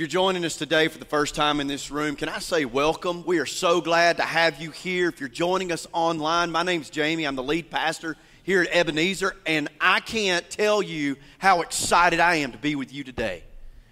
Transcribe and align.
you're 0.00 0.08
joining 0.08 0.46
us 0.46 0.56
today 0.56 0.88
for 0.88 0.96
the 0.96 1.04
first 1.04 1.34
time 1.34 1.60
in 1.60 1.66
this 1.66 1.90
room, 1.90 2.16
can 2.16 2.30
I 2.30 2.38
say 2.38 2.64
welcome? 2.64 3.22
We 3.26 3.38
are 3.38 3.44
so 3.44 3.82
glad 3.82 4.16
to 4.16 4.22
have 4.22 4.58
you 4.58 4.70
here. 4.70 5.10
If 5.10 5.20
you're 5.20 5.28
joining 5.28 5.70
us 5.72 5.86
online, 5.92 6.50
my 6.50 6.62
name's 6.62 6.88
Jamie. 6.88 7.26
I'm 7.26 7.36
the 7.36 7.42
lead 7.42 7.70
pastor 7.70 8.16
here 8.42 8.62
at 8.62 8.74
Ebenezer, 8.74 9.36
and 9.44 9.68
I 9.78 10.00
can't 10.00 10.48
tell 10.48 10.80
you 10.80 11.16
how 11.36 11.60
excited 11.60 12.18
I 12.18 12.36
am 12.36 12.52
to 12.52 12.56
be 12.56 12.76
with 12.76 12.94
you 12.94 13.04
today. 13.04 13.44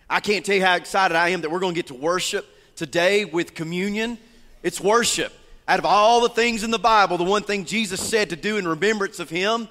I 0.08 0.20
can't 0.20 0.46
tell 0.46 0.54
you 0.54 0.64
how 0.64 0.76
excited 0.76 1.14
I 1.14 1.28
am 1.28 1.42
that 1.42 1.50
we're 1.50 1.58
going 1.58 1.74
to 1.74 1.78
get 1.78 1.88
to 1.88 1.94
worship 1.94 2.46
today 2.74 3.26
with 3.26 3.52
communion. 3.52 4.16
It's 4.62 4.80
worship. 4.80 5.30
Out 5.68 5.78
of 5.78 5.84
all 5.84 6.22
the 6.22 6.30
things 6.30 6.64
in 6.64 6.70
the 6.70 6.78
Bible, 6.78 7.18
the 7.18 7.24
one 7.24 7.42
thing 7.42 7.66
Jesus 7.66 8.00
said 8.00 8.30
to 8.30 8.36
do 8.36 8.56
in 8.56 8.66
remembrance 8.66 9.20
of 9.20 9.28
Him 9.28 9.68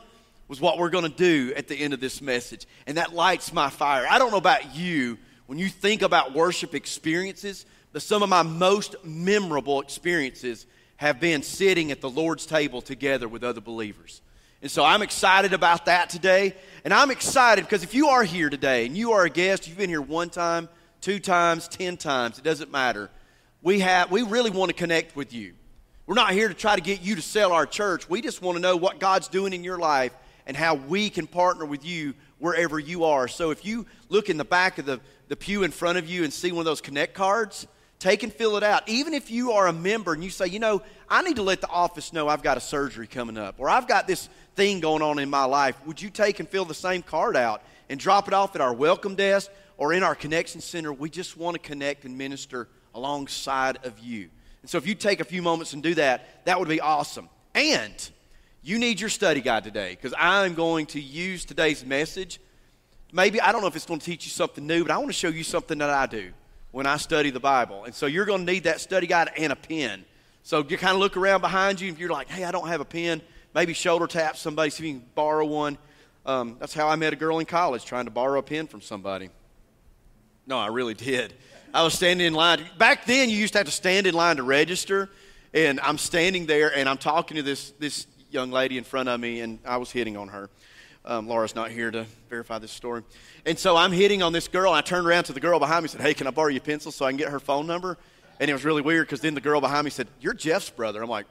was 0.47 0.61
what 0.61 0.77
we're 0.77 0.91
going 0.91 1.04
to 1.04 1.09
do 1.09 1.55
at 1.55 1.67
the 1.67 1.75
end 1.75 1.95
of 1.95 1.99
this 1.99 2.21
message. 2.21 2.67
And 2.85 2.97
that 2.97 3.15
lights 3.15 3.51
my 3.51 3.71
fire. 3.71 4.05
I 4.07 4.19
don't 4.19 4.29
know 4.29 4.38
about 4.38 4.75
you 4.75 5.17
when 5.48 5.57
you 5.57 5.70
think 5.70 6.02
about 6.02 6.34
worship 6.34 6.75
experiences, 6.75 7.65
but 7.92 8.01
some 8.01 8.21
of 8.21 8.29
my 8.29 8.43
most 8.43 8.96
memorable 9.04 9.82
experiences 9.82 10.65
have 10.97 11.20
been 11.20 11.42
sitting 11.42 11.92
at 11.92 12.01
the 12.01 12.10
Lord's 12.10 12.46
table 12.46 12.82
together 12.82 13.28
with 13.28 13.43
other 13.43 13.61
believers. 13.61 14.21
And 14.61 14.70
so 14.70 14.83
I'm 14.83 15.01
excited 15.01 15.54
about 15.54 15.86
that 15.86 16.10
today. 16.10 16.56
And 16.83 16.93
I'm 16.93 17.11
excited 17.11 17.64
because 17.64 17.83
if 17.83 17.93
you 17.93 18.07
are 18.07 18.23
here 18.23 18.50
today 18.50 18.86
and 18.86 18.97
you 18.97 19.11
are 19.11 19.23
a 19.23 19.29
guest, 19.29 19.68
you've 19.68 19.78
been 19.78 19.89
here 19.89 20.01
one 20.01 20.29
time, 20.29 20.68
two 21.01 21.20
times, 21.20 21.68
ten 21.68 21.98
times, 21.98 22.37
it 22.39 22.43
doesn't 22.43 22.71
matter. 22.71 23.09
We, 23.61 23.79
have, 23.82 24.11
we 24.11 24.23
really 24.23 24.50
want 24.50 24.70
to 24.70 24.75
connect 24.75 25.15
with 25.15 25.34
you. 25.34 25.54
We're 26.07 26.15
not 26.15 26.32
here 26.32 26.48
to 26.48 26.54
try 26.54 26.75
to 26.75 26.82
get 26.82 27.01
you 27.01 27.15
to 27.15 27.21
sell 27.21 27.51
our 27.51 27.65
church. 27.65 28.09
We 28.09 28.21
just 28.21 28.42
want 28.42 28.56
to 28.56 28.61
know 28.61 28.78
what 28.78 29.00
God's 29.00 29.28
doing 29.28 29.54
in 29.54 29.64
your 29.64 29.78
life 29.78 30.14
and 30.45 30.57
how 30.57 30.75
we 30.75 31.09
can 31.09 31.28
partner 31.28 31.65
with 31.65 31.86
you 31.86 32.16
wherever 32.39 32.80
you 32.80 33.03
are. 33.03 33.28
So 33.28 33.52
if 33.52 33.66
you 33.66 33.86
look 34.09 34.30
in 34.30 34.38
the 34.38 34.45
back 34.45 34.78
of 34.78 34.86
the, 34.86 35.02
the 35.27 35.36
pew 35.36 35.63
in 35.63 35.72
front 35.72 35.97
of 35.97 36.08
you 36.08 36.23
and 36.23 36.31
see 36.31 36.52
one 36.52 36.59
of 36.59 36.66
those 36.66 36.81
connect 36.81 37.13
cards, 37.13 37.67
take 37.99 38.23
and 38.23 38.31
fill 38.31 38.58
it 38.58 38.64
out. 38.64 38.88
Even 38.88 39.14
if 39.14 39.31
you 39.31 39.52
are 39.53 39.67
a 39.67 39.73
member 39.73 40.14
and 40.14 40.23
you 40.23 40.30
say, 40.30 40.47
you 40.47 40.59
know, 40.59 40.81
I 41.09 41.22
need 41.22 41.38
to 41.38 41.44
let 41.44 41.61
the 41.61 41.69
office 41.69 42.14
know 42.14 42.28
I've 42.28 42.44
got 42.44 42.58
a 42.58 42.61
surgery 42.61 43.08
coming 43.08 43.38
up 43.38 43.56
or 43.58 43.69
I've 43.69 43.88
got 43.88 44.08
this 44.08 44.30
thing 44.56 44.80
going 44.80 45.02
on 45.02 45.19
in 45.19 45.30
my 45.30 45.45
life, 45.45 45.75
would 45.86 46.02
you 46.02 46.09
take 46.09 46.39
and 46.39 46.47
fill 46.47 46.66
the 46.66 46.73
same 46.73 47.02
card 47.02 47.36
out 47.36 47.61
and 47.89 48.00
drop 48.00 48.28
it 48.28 48.34
off 48.34 48.56
at 48.56 48.61
our 48.61 48.73
welcome 48.73 49.16
desk 49.16 49.52
or 49.78 49.94
in 49.94 50.03
our 50.03 50.16
connection 50.16 50.61
center? 50.61 50.94
We 50.94 51.09
just 51.09 51.38
want 51.38 51.56
to 51.56 51.59
connect 51.59 52.06
and 52.06 52.17
minister 52.17 52.67
alongside 52.94 53.86
of 53.86 54.00
you. 54.00 54.30
And 54.62 54.69
so 54.69 54.78
if 54.78 54.88
you 54.88 54.95
take 54.95 55.19
a 55.19 55.25
few 55.25 55.41
moments 55.41 55.73
and 55.73 55.84
do 55.84 55.95
that, 55.95 56.45
that 56.45 56.59
would 56.59 56.69
be 56.69 56.81
awesome. 56.81 57.30
And 57.53 58.09
you 58.64 58.80
need 58.80 59.00
your 59.00 59.09
study 59.09 59.39
guide 59.39 59.64
today 59.64 59.91
because 59.91 60.14
I'm 60.17 60.53
going 60.53 60.88
to 60.88 61.00
use 61.00 61.45
today's 61.45 61.86
message. 61.86 62.39
Maybe, 63.11 63.39
I 63.39 63.52
don't 63.52 63.61
know 63.61 63.67
if 63.67 63.75
it's 63.75 63.86
going 63.86 64.00
to 64.00 64.05
teach 64.05 64.25
you 64.25 64.31
something 64.31 64.66
new, 64.66 64.83
but 64.83 64.91
I 64.91 64.97
want 64.97 65.09
to 65.09 65.13
show 65.13 65.30
you 65.30 65.44
something 65.44 65.77
that 65.77 65.89
I 65.89 66.05
do 66.05 66.31
when 66.72 66.86
I 66.86 66.97
study 66.97 67.30
the 67.30 67.39
Bible. 67.39 67.86
And 67.86 67.95
so 67.95 68.05
you're 68.05 68.25
going 68.25 68.45
to 68.45 68.52
need 68.52 68.66
that 68.66 68.81
study 68.81 69.08
guide 69.08 69.31
and 69.38 69.53
a 69.53 69.55
pen. 69.55 70.05
So 70.44 70.66
you 70.67 70.77
kind 70.77 70.94
of 70.94 71.00
look 71.00 71.17
around 71.17 71.41
behind 71.41 71.80
you. 71.80 71.91
If 71.91 72.00
you're 72.00 72.09
like, 72.09 72.30
hey, 72.30 72.44
I 72.44 72.52
don't 72.52 72.67
have 72.67 72.81
a 72.81 72.85
pen, 72.85 73.22
maybe 73.55 73.73
shoulder 73.73 74.08
tap 74.08 74.38
somebody, 74.38 74.69
see 74.69 74.83
if 74.83 74.88
you 74.88 75.00
can 75.00 75.08
borrow 75.16 75.45
one. 75.45 75.78
Um, 76.25 76.58
that's 76.59 76.73
how 76.73 76.88
I 76.89 76.95
met 76.97 77.13
a 77.13 77.16
girl 77.16 77.39
in 77.39 77.45
college, 77.45 77.85
trying 77.85 78.05
to 78.05 78.11
borrow 78.11 78.39
a 78.39 78.44
pen 78.44 78.67
from 78.67 78.81
somebody. 78.81 79.30
No, 80.45 80.58
I 80.58 80.67
really 80.67 80.94
did. 80.94 81.33
I 81.73 81.83
was 81.83 81.94
standing 81.94 82.28
in 82.28 82.33
line. 82.33 82.66
Back 82.78 83.05
then, 83.05 83.30
you 83.30 83.38
used 83.38 83.53
to 83.53 83.59
have 83.59 83.67
to 83.67 83.72
stand 83.72 84.08
in 84.08 84.13
line 84.13 84.38
to 84.38 84.44
register. 84.44 85.09
And 85.53 85.80
I'm 85.80 85.97
standing 85.97 86.45
there 86.45 86.75
and 86.75 86.88
I'm 86.89 86.97
talking 86.97 87.38
to 87.38 87.44
this, 87.44 87.72
this 87.80 88.05
young 88.30 88.52
lady 88.52 88.78
in 88.78 88.83
front 88.83 89.09
of 89.09 89.19
me, 89.19 89.39
and 89.39 89.59
I 89.66 89.78
was 89.78 89.91
hitting 89.91 90.17
on 90.17 90.28
her. 90.28 90.50
Um, 91.08 91.25
Laura's 91.25 91.55
not 91.55 91.72
here 91.72 91.89
to 91.89 92.05
verify 92.30 92.59
this 92.59 92.72
story. 92.72 93.02
And 93.45 93.58
so 93.58 93.77
I'm 93.77 93.94
hitting 93.94 94.22
on 94.22 94.33
this 94.33 94.50
girl, 94.50 94.73
and 94.73 94.77
I 94.77 94.81
turned 94.81 95.08
around 95.08 95.23
to 95.23 95.33
the 95.33 95.39
girl 95.39 95.58
behind 95.58 95.83
me 95.83 95.86
and 95.86 95.91
said, 95.91 96.02
Hey, 96.02 96.13
can 96.13 96.27
I 96.27 96.31
borrow 96.31 96.50
your 96.50 96.59
pencil 96.59 96.91
so 96.91 97.05
I 97.05 97.11
can 97.11 97.17
get 97.17 97.30
her 97.30 97.39
phone 97.39 97.66
number? 97.66 97.97
And 98.41 98.50
it 98.50 98.53
was 98.53 98.66
really 98.66 98.81
weird 98.81 99.08
because 99.08 99.22
then 99.22 99.33
the 99.33 99.41
girl 99.41 99.61
behind 99.61 99.85
me 99.85 99.89
said, 99.89 100.09
You're 100.19 100.33
Jeff's 100.33 100.69
brother. 100.69 101.02
I'm 101.02 101.09
like, 101.09 101.25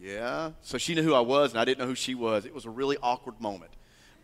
Yeah. 0.00 0.50
So 0.62 0.78
she 0.78 0.96
knew 0.96 1.02
who 1.02 1.14
I 1.14 1.20
was, 1.20 1.52
and 1.52 1.60
I 1.60 1.64
didn't 1.64 1.78
know 1.78 1.86
who 1.86 1.94
she 1.94 2.16
was. 2.16 2.44
It 2.44 2.52
was 2.52 2.64
a 2.64 2.70
really 2.70 2.96
awkward 3.00 3.40
moment. 3.40 3.70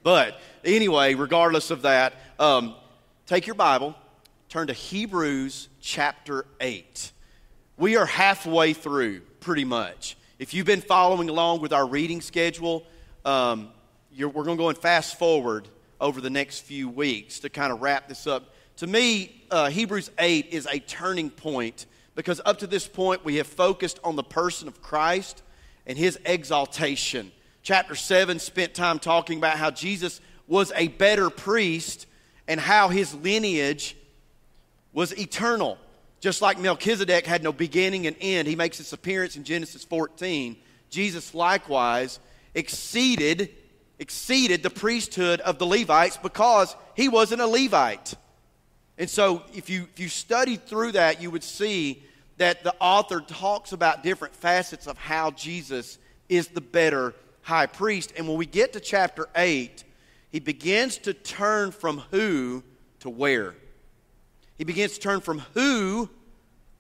But 0.03 0.41
anyway, 0.65 1.15
regardless 1.15 1.71
of 1.71 1.83
that, 1.83 2.15
um, 2.41 2.75
take 3.27 3.47
your 3.47 3.55
Bible, 3.55 3.95
turn 4.49 4.67
to 4.67 4.73
Hebrews 4.73 5.69
chapter 5.81 6.47
8. 6.61 7.13
We 7.77 7.97
are 7.97 8.07
halfway 8.07 8.73
through, 8.73 9.21
pretty 9.39 9.65
much. 9.65 10.17
If 10.41 10.53
you've 10.53 10.67
been 10.67 10.81
following 10.81 11.29
along 11.29 11.61
with 11.61 11.73
our 11.73 11.87
reading 11.87 12.21
schedule, 12.21 12.85
um, 13.25 13.71
we're 14.25 14.45
going 14.45 14.57
to 14.57 14.63
go 14.63 14.69
and 14.69 14.79
fast 14.79 15.19
forward 15.19 15.69
over 16.01 16.21
the 16.21 16.31
next 16.31 16.61
few 16.61 16.89
weeks 16.89 17.41
to 17.41 17.51
kind 17.51 17.73
of 17.73 17.83
wrap 17.83 18.09
this 18.09 18.27
up. 18.27 18.55
To 18.77 18.87
me, 18.87 19.45
uh, 19.51 19.69
Hebrews 19.69 20.11
8 20.19 20.49
is 20.51 20.67
a 20.67 20.79
turning 20.79 21.31
point 21.31 21.87
because 22.15 22.41
up 22.45 22.59
to 22.61 22.67
this 22.67 22.87
point 22.87 23.25
we 23.25 23.37
have 23.37 23.47
focused 23.47 24.01
on 24.03 24.17
the 24.17 24.23
person 24.23 24.69
of 24.69 24.81
Christ 24.81 25.43
and 25.87 25.99
his 25.99 26.19
exaltation. 26.25 27.31
Chapter 27.63 27.95
7 27.95 28.39
spent 28.39 28.75
time 28.75 28.99
talking 28.99 29.39
about 29.39 29.59
how 29.59 29.71
Jesus 29.71 30.21
was 30.47 30.73
a 30.77 30.89
better 30.89 31.31
priest 31.31 32.07
and 32.49 32.61
how 32.61 32.89
his 32.89 33.15
lineage 33.15 33.97
was 34.93 35.17
eternal. 35.19 35.79
Just 36.21 36.41
like 36.41 36.59
Melchizedek 36.59 37.27
had 37.27 37.43
no 37.43 37.53
beginning 37.53 38.07
and 38.07 38.17
end, 38.21 38.49
he 38.49 38.57
makes 38.57 38.79
his 38.79 38.93
appearance 38.93 39.37
in 39.37 39.45
Genesis 39.45 39.85
14. 39.85 40.57
Jesus 40.89 41.35
likewise 41.35 42.19
exceeded 42.55 43.51
exceeded 43.99 44.63
the 44.63 44.71
priesthood 44.71 45.41
of 45.41 45.59
the 45.59 45.67
Levites 45.67 46.17
because 46.17 46.77
he 46.95 47.09
wasn't 47.09 47.41
a 47.41 47.47
Levite. 47.47 48.15
And 48.99 49.09
so 49.09 49.43
if 49.55 49.69
you 49.69 49.89
if 49.93 50.01
you 50.01 50.09
studied 50.09 50.67
through 50.67 50.93
that, 50.93 51.21
you 51.21 51.31
would 51.31 51.45
see 51.45 52.03
that 52.39 52.65
the 52.65 52.75
author 52.81 53.21
talks 53.21 53.73
about 53.73 54.03
different 54.03 54.35
facets 54.35 54.87
of 54.87 54.99
how 54.99 55.31
Jesus 55.31 55.99
is 56.29 56.49
the 56.49 56.61
better 56.61 57.15
high 57.43 57.67
priest. 57.67 58.13
And 58.17 58.29
when 58.29 58.37
we 58.37 58.47
get 58.47 58.73
to 58.75 58.81
chapter 58.81 59.29
8, 59.35 59.85
he 60.31 60.41
begins 60.41 60.99
to 60.99 61.15
turn 61.15 61.71
from 61.71 62.03
who 62.11 62.63
to 63.01 63.11
where. 63.11 63.55
He 64.59 64.65
begins 64.65 64.95
to 64.95 65.01
turn 65.01 65.21
from 65.21 65.41
who 65.55 66.11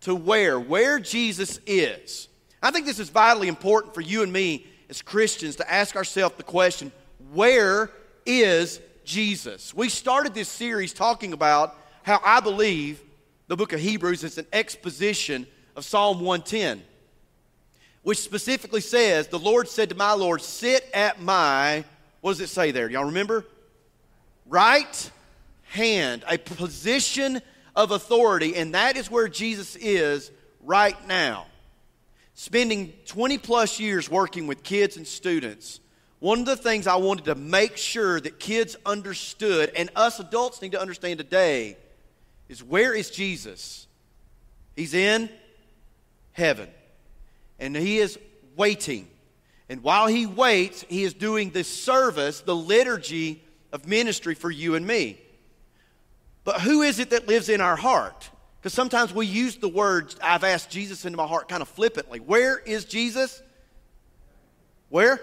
to 0.03 0.15
where, 0.15 0.59
where 0.59 0.98
Jesus 0.98 1.60
is. 1.66 2.28
I 2.62 2.71
think 2.71 2.87
this 2.87 2.98
is 2.98 3.10
vitally 3.10 3.48
important 3.48 3.94
for 3.94 4.00
you 4.00 4.22
and 4.22 4.33
me 4.33 4.66
as 4.88 5.03
Christians 5.03 5.56
to 5.56 5.72
ask 5.72 5.97
ourselves 5.97 6.37
the 6.37 6.43
question 6.43 6.93
where 7.32 7.91
is 8.25 8.81
Jesus? 9.04 9.75
We 9.75 9.88
started 9.88 10.34
this 10.34 10.48
series 10.48 10.92
talking 10.92 11.32
about 11.32 11.76
how 12.03 12.20
I 12.25 12.41
believe 12.41 13.00
the 13.48 13.56
book 13.56 13.72
of 13.72 13.81
Hebrews 13.81 14.25
is 14.25 14.38
an 14.38 14.47
exposition 14.53 15.47
of 15.76 15.84
Psalm 15.84 16.20
110, 16.20 16.82
which 18.03 18.19
specifically 18.19 18.81
says, 18.81 19.28
The 19.28 19.38
Lord 19.38 19.69
said 19.69 19.91
to 19.91 19.94
my 19.94 20.12
Lord, 20.12 20.41
Sit 20.42 20.88
at 20.92 21.20
my, 21.20 21.84
what 22.20 22.32
does 22.32 22.41
it 22.41 22.48
say 22.48 22.70
there? 22.70 22.91
Y'all 22.91 23.04
remember? 23.04 23.44
Right 24.47 25.10
hand, 25.65 26.25
a 26.28 26.38
position 26.38 27.41
of 27.75 27.91
authority, 27.91 28.56
and 28.56 28.75
that 28.75 28.97
is 28.97 29.10
where 29.10 29.28
Jesus 29.28 29.76
is 29.76 30.31
right 30.62 30.97
now. 31.06 31.47
Spending 32.34 32.92
20 33.06 33.38
plus 33.38 33.81
years 33.81 34.10
working 34.10 34.47
with 34.47 34.62
kids 34.62 34.97
and 34.97 35.06
students, 35.06 35.81
one 36.19 36.41
of 36.41 36.47
the 36.47 36.56
things 36.56 36.87
I 36.87 36.97
wanted 36.97 37.27
to 37.27 37.34
make 37.34 37.77
sure 37.77 38.21
that 38.21 38.38
kids 38.38 38.77
understood, 38.87 39.72
and 39.77 39.91
us 39.94 40.19
adults 40.19 40.62
need 40.62 40.72
to 40.72 40.81
understand 40.81 41.19
today, 41.19 41.77
is 42.49 42.62
where 42.62 42.94
is 42.94 43.10
Jesus? 43.10 43.87
He's 44.75 44.94
in 44.94 45.28
heaven, 46.32 46.69
and 47.59 47.77
he 47.77 47.99
is 47.99 48.19
waiting. 48.56 49.09
And 49.69 49.82
while 49.82 50.06
he 50.06 50.27
waits, 50.27 50.84
he 50.88 51.03
is 51.03 51.12
doing 51.12 51.50
this 51.50 51.69
service, 51.69 52.41
the 52.41 52.54
liturgy 52.54 53.43
of 53.72 53.87
ministry 53.87 54.34
for 54.34 54.50
you 54.50 54.75
and 54.75 54.87
me. 54.87 55.21
But 56.44 56.60
who 56.60 56.83
is 56.83 56.98
it 56.98 57.10
that 57.10 57.27
lives 57.27 57.48
in 57.48 57.60
our 57.60 57.77
heart? 57.77 58.30
Because 58.60 58.72
sometimes 58.72 59.13
we 59.13 59.27
use 59.27 59.57
the 59.57 59.68
word, 59.68 60.15
I've 60.22 60.45
asked 60.45 60.71
Jesus 60.71 61.04
into 61.04 61.16
my 61.16 61.27
heart 61.27 61.48
kind 61.48 61.63
of 61.63 61.68
flippantly. 61.68 62.21
Where 62.21 62.59
is 62.59 62.84
Jesus? 62.84 63.42
Where? 64.89 65.21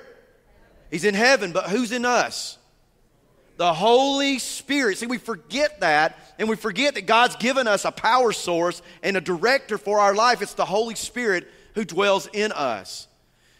He's 0.93 1.05
in 1.05 1.15
heaven, 1.15 1.53
but 1.53 1.71
who's 1.71 1.91
in 1.91 2.05
us? 2.05 2.59
The 3.57 3.73
Holy 3.73 4.37
Spirit. 4.37 4.99
See, 4.99 5.07
we 5.07 5.17
forget 5.17 5.79
that, 5.79 6.19
and 6.37 6.47
we 6.47 6.55
forget 6.55 6.93
that 6.93 7.07
God's 7.07 7.35
given 7.35 7.67
us 7.67 7.83
a 7.83 7.89
power 7.89 8.31
source 8.31 8.83
and 9.01 9.17
a 9.17 9.21
director 9.21 9.79
for 9.79 9.99
our 9.99 10.13
life. 10.13 10.43
It's 10.43 10.53
the 10.53 10.65
Holy 10.65 10.93
Spirit 10.93 11.47
who 11.73 11.83
dwells 11.83 12.29
in 12.31 12.51
us. 12.51 13.07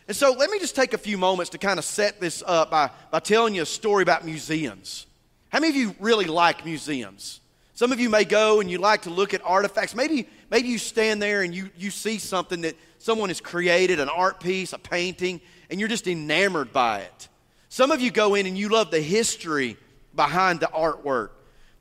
And 0.07 0.15
so 0.15 0.33
let 0.33 0.51
me 0.51 0.59
just 0.59 0.75
take 0.75 0.94
a 0.94 0.97
few 1.00 1.18
moments 1.18 1.50
to 1.50 1.57
kind 1.57 1.80
of 1.80 1.85
set 1.85 2.21
this 2.21 2.44
up 2.45 2.69
by, 2.69 2.91
by 3.09 3.19
telling 3.19 3.56
you 3.56 3.63
a 3.63 3.65
story 3.65 4.03
about 4.03 4.24
museums. 4.24 5.07
How 5.50 5.59
many 5.59 5.71
of 5.71 5.75
you 5.75 5.95
really 6.00 6.25
like 6.25 6.65
museums? 6.65 7.39
Some 7.74 7.91
of 7.91 8.00
you 8.00 8.12
may 8.12 8.25
go 8.25 8.59
and 8.59 8.69
you 8.69 8.77
like 8.77 9.01
to 9.03 9.09
look 9.09 9.33
at 9.33 9.41
artifacts. 9.44 9.95
Maybe, 9.95 10.30
maybe 10.51 10.68
you 10.68 10.77
stand 10.77 11.19
there 11.19 11.41
and 11.41 11.56
you, 11.56 11.71
you 11.77 11.89
see 11.89 12.19
something 12.19 12.62
that 12.62 12.75
someone 13.00 13.30
has 13.30 13.41
created, 13.41 14.00
an 14.00 14.09
art 14.09 14.39
piece, 14.39 14.71
a 14.74 14.77
painting, 14.77 15.41
and 15.73 15.79
you're 15.79 15.89
just 15.89 16.05
enamored 16.05 16.71
by 16.71 16.99
it. 16.99 17.27
Some 17.67 17.89
of 17.89 17.99
you 17.99 18.11
go 18.11 18.35
in 18.35 18.45
and 18.45 18.55
you 18.55 18.69
love 18.69 18.91
the 18.91 19.01
history 19.01 19.75
behind 20.15 20.59
the 20.59 20.67
artwork. 20.67 21.31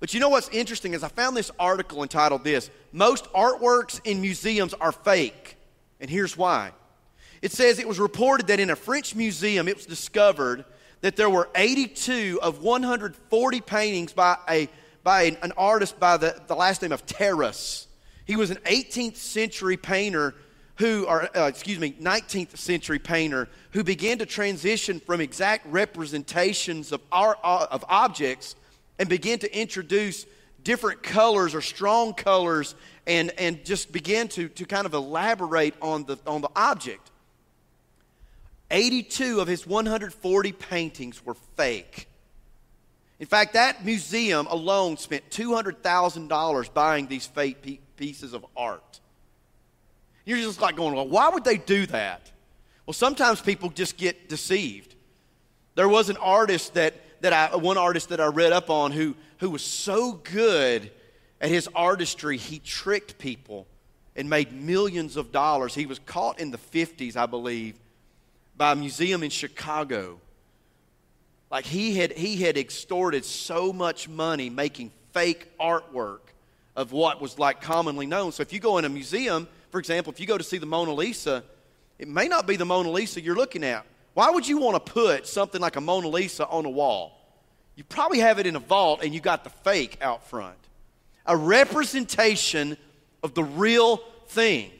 But 0.01 0.15
you 0.15 0.21
know 0.21 0.31
what's 0.31 0.49
interesting 0.49 0.95
is 0.95 1.05
I 1.05 1.09
found 1.09 1.37
this 1.37 1.51
article 1.59 2.03
entitled 2.03 2.43
this 2.43 2.71
Most 2.91 3.31
artworks 3.35 4.01
in 4.05 4.23
museums 4.23 4.73
are 4.73 4.93
fake. 4.93 5.59
And 6.01 6.09
here's 6.09 6.39
why. 6.39 6.73
It 7.43 7.53
says 7.53 7.79
it 7.79 7.87
was 7.87 8.01
reported 8.01 8.47
that 8.47 8.61
in 8.61 8.71
a 8.71 8.77
French 8.77 9.15
museum, 9.15 9.69
it 9.69 9.77
was 9.77 9.85
discovered 9.85 10.65
that 11.03 11.17
there 11.17 11.29
were 11.29 11.51
82 11.55 12.39
of 12.41 12.63
140 12.63 13.61
paintings 13.61 14.15
by, 14.15 14.39
a, 14.49 14.71
by 15.05 15.25
an, 15.43 15.53
artist 15.59 16.01
by 16.01 16.17
the, 16.17 16.41
the 16.47 16.57
last 16.57 16.81
name 16.81 16.93
of 16.93 17.05
Terrus. 17.05 17.89
He 18.25 18.37
was 18.37 18.49
an 18.49 18.59
18th 18.65 19.17
century 19.17 19.77
painter 19.77 20.35
who, 20.77 21.07
are, 21.07 21.29
uh, 21.37 21.43
excuse 21.43 21.79
me, 21.79 21.93
19th 22.01 22.57
century 22.57 22.99
painter 22.99 23.49
who 23.73 23.85
began 23.85 24.19
to 24.19 24.27
transition 24.27 25.01
from 25.01 25.21
exact 25.21 25.67
representations 25.67 26.93
of, 26.93 27.01
our, 27.13 27.37
uh, 27.45 27.67
of 27.71 27.85
objects 27.89 28.57
and 28.99 29.09
begin 29.09 29.39
to 29.39 29.59
introduce 29.59 30.27
different 30.65 31.03
colors 31.03 31.55
or 31.55 31.61
strong 31.61 32.15
colors 32.15 32.75
and, 33.07 33.33
and 33.39 33.65
just 33.65 33.93
begin 33.93 34.29
to, 34.29 34.49
to 34.49 34.65
kind 34.65 34.87
of 34.87 34.95
elaborate 34.95 35.75
on 35.83 36.05
the, 36.05 36.19
on 36.27 36.41
the 36.41 36.51
object. 36.55 37.11
82 38.71 39.41
of 39.41 39.49
his 39.49 39.67
140 39.67 40.53
paintings 40.53 41.25
were 41.25 41.35
fake. 41.57 42.09
In 43.21 43.27
fact, 43.27 43.53
that 43.53 43.85
museum 43.85 44.47
alone 44.47 44.97
spent 44.97 45.29
$200,000 45.31 46.75
buying 46.75 47.07
these 47.07 47.27
fake 47.27 47.97
pieces 47.97 48.33
of 48.33 48.45
art. 48.57 49.01
You're 50.25 50.39
just 50.39 50.61
like 50.61 50.77
going, 50.77 50.95
well, 50.95 51.09
why 51.09 51.29
would 51.29 51.45
they 51.45 51.59
do 51.59 51.87
that? 51.87 52.31
Well, 52.87 52.95
sometimes 52.95 53.41
people 53.41 53.71
just 53.71 53.97
get 53.97 54.29
deceived. 54.29 54.95
There 55.75 55.89
was 55.89 56.09
an 56.11 56.17
artist 56.19 56.75
that 56.75 56.95
that 57.23 57.33
I, 57.33 57.57
one 57.57 57.79
artist 57.79 58.11
that 58.11 58.21
I 58.21 58.27
read 58.27 58.53
up 58.53 58.69
on 58.69 58.93
who, 58.93 59.15
who 59.39 59.51
was 59.51 59.63
so 59.63 60.13
good 60.13 60.91
at 61.41 61.49
his 61.49 61.69
artistry, 61.75 62.37
he 62.37 62.59
tricked 62.59 63.17
people 63.19 63.67
and 64.15 64.29
made 64.29 64.53
millions 64.53 65.17
of 65.17 65.33
dollars. 65.33 65.75
He 65.75 65.87
was 65.87 65.99
caught 66.01 66.39
in 66.39 66.51
the 66.51 66.59
50s, 66.59 67.17
I 67.17 67.27
believe, 67.27 67.79
by 68.57 68.73
a 68.73 68.77
museum 68.77 69.23
in 69.23 69.31
Chicago. 69.31 70.21
Like 71.51 71.65
he 71.65 71.97
had, 71.97 72.13
he 72.13 72.37
had 72.37 72.59
extorted 72.59 73.25
so 73.25 73.73
much 73.73 74.09
money 74.09 74.51
making 74.51 74.91
fake 75.13 75.57
artwork 75.59 76.21
of 76.75 76.91
what 76.91 77.21
was 77.21 77.39
like 77.39 77.61
commonly 77.61 78.07
known. 78.07 78.33
So 78.33 78.41
if 78.43 78.53
you 78.53 78.59
go 78.59 78.79
in 78.79 78.85
a 78.85 78.89
museum, 78.89 79.47
for 79.73 79.79
example, 79.79 80.13
if 80.13 80.21
you 80.21 80.27
go 80.27 80.37
to 80.37 80.45
see 80.45 80.59
the 80.59 80.67
Mona 80.67 80.93
Lisa, 80.93 81.43
it 81.99 82.07
may 82.07 82.29
not 82.29 82.47
be 82.47 82.57
the 82.57 82.67
Mona 82.67 82.91
Lisa 82.91 83.23
you're 83.23 83.35
looking 83.35 83.65
at. 83.65 83.87
Why 84.13 84.29
would 84.29 84.47
you 84.47 84.59
want 84.59 84.85
to 84.85 84.93
put 84.93 85.27
something 85.27 85.63
like 85.63 85.77
a 85.77 85.81
Mona 85.81 86.09
Lisa 86.09 86.47
on 86.47 86.67
a 86.67 86.71
wall? 86.71 87.19
You 87.75 87.83
probably 87.83 88.19
have 88.19 88.39
it 88.39 88.47
in 88.47 88.55
a 88.55 88.61
vault 88.61 89.01
and 89.03 89.15
you 89.15 89.21
got 89.21 89.45
the 89.45 89.51
fake 89.51 89.97
out 90.03 90.29
front. 90.29 90.59
A 91.25 91.35
representation 91.35 92.77
of 93.23 93.33
the 93.33 93.45
real 93.45 93.97
thing. 94.29 94.71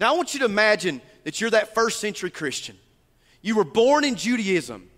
Now, 0.00 0.12
I 0.12 0.16
want 0.16 0.34
you 0.34 0.40
to 0.40 0.46
imagine 0.46 1.00
that 1.22 1.40
you're 1.40 1.50
that 1.50 1.72
first 1.72 2.00
century 2.00 2.30
Christian. 2.30 2.76
You 3.42 3.54
were 3.54 3.64
born 3.64 4.02
in 4.02 4.16
Judaism, 4.16 4.90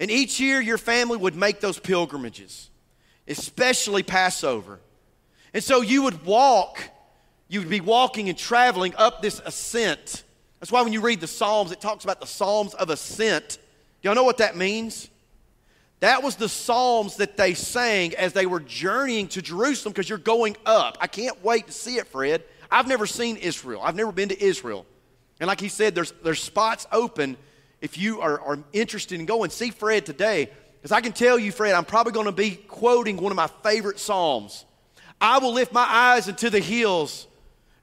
and 0.00 0.10
each 0.10 0.40
year 0.40 0.60
your 0.60 0.78
family 0.78 1.16
would 1.16 1.36
make 1.36 1.60
those 1.60 1.78
pilgrimages, 1.78 2.68
especially 3.28 4.02
Passover. 4.02 4.80
And 5.54 5.62
so 5.62 5.82
you 5.82 6.02
would 6.02 6.24
walk, 6.24 6.82
you 7.52 7.60
would 7.60 7.70
be 7.70 7.80
walking 7.80 8.28
and 8.28 8.38
traveling 8.38 8.94
up 8.96 9.22
this 9.22 9.40
ascent 9.44 10.24
that's 10.62 10.70
why 10.70 10.82
when 10.82 10.92
you 10.92 11.00
read 11.00 11.20
the 11.20 11.26
Psalms, 11.26 11.72
it 11.72 11.80
talks 11.80 12.04
about 12.04 12.20
the 12.20 12.26
Psalms 12.28 12.72
of 12.74 12.88
Ascent. 12.88 13.58
Y'all 14.00 14.14
know 14.14 14.22
what 14.22 14.38
that 14.38 14.56
means? 14.56 15.10
That 15.98 16.22
was 16.22 16.36
the 16.36 16.48
Psalms 16.48 17.16
that 17.16 17.36
they 17.36 17.54
sang 17.54 18.14
as 18.14 18.32
they 18.32 18.46
were 18.46 18.60
journeying 18.60 19.26
to 19.30 19.42
Jerusalem 19.42 19.92
because 19.92 20.08
you're 20.08 20.18
going 20.18 20.56
up. 20.64 20.98
I 21.00 21.08
can't 21.08 21.42
wait 21.42 21.66
to 21.66 21.72
see 21.72 21.96
it, 21.96 22.06
Fred. 22.06 22.44
I've 22.70 22.86
never 22.86 23.06
seen 23.06 23.38
Israel, 23.38 23.80
I've 23.82 23.96
never 23.96 24.12
been 24.12 24.28
to 24.28 24.40
Israel. 24.40 24.86
And 25.40 25.48
like 25.48 25.60
he 25.60 25.68
said, 25.68 25.96
there's, 25.96 26.12
there's 26.22 26.40
spots 26.40 26.86
open 26.92 27.36
if 27.80 27.98
you 27.98 28.20
are, 28.20 28.40
are 28.40 28.58
interested 28.72 29.18
in 29.18 29.26
going. 29.26 29.50
See 29.50 29.70
Fred 29.70 30.06
today. 30.06 30.48
Because 30.76 30.92
I 30.92 31.00
can 31.00 31.10
tell 31.10 31.40
you, 31.40 31.50
Fred, 31.50 31.74
I'm 31.74 31.84
probably 31.84 32.12
going 32.12 32.26
to 32.26 32.32
be 32.32 32.52
quoting 32.52 33.16
one 33.16 33.32
of 33.32 33.36
my 33.36 33.48
favorite 33.64 33.98
Psalms. 33.98 34.64
I 35.20 35.38
will 35.38 35.52
lift 35.52 35.72
my 35.72 35.86
eyes 35.88 36.28
into 36.28 36.50
the 36.50 36.60
hills 36.60 37.26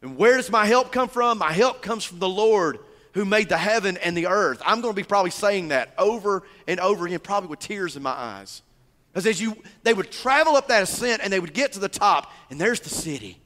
and 0.01 0.17
where 0.17 0.37
does 0.37 0.49
my 0.49 0.65
help 0.65 0.91
come 0.91 1.09
from? 1.09 1.37
My 1.37 1.51
help 1.51 1.81
comes 1.81 2.03
from 2.03 2.19
the 2.19 2.29
Lord 2.29 2.79
who 3.13 3.25
made 3.25 3.49
the 3.49 3.57
heaven 3.57 3.97
and 3.97 4.15
the 4.15 4.27
earth. 4.27 4.61
I'm 4.65 4.81
going 4.81 4.93
to 4.93 5.01
be 5.01 5.05
probably 5.05 5.31
saying 5.31 5.69
that 5.69 5.93
over 5.97 6.43
and 6.67 6.79
over 6.79 7.05
again, 7.05 7.19
probably 7.19 7.49
with 7.49 7.59
tears 7.59 7.95
in 7.95 8.03
my 8.03 8.11
eyes. 8.11 8.61
Because 9.11 9.25
as 9.25 9.41
you, 9.41 9.57
they 9.83 9.93
would 9.93 10.11
travel 10.11 10.55
up 10.55 10.67
that 10.67 10.83
ascent 10.83 11.21
and 11.23 11.33
they 11.33 11.39
would 11.39 11.53
get 11.53 11.73
to 11.73 11.79
the 11.79 11.89
top, 11.89 12.31
and 12.49 12.61
there's 12.61 12.79
the 12.79 12.89
city. 12.89 13.39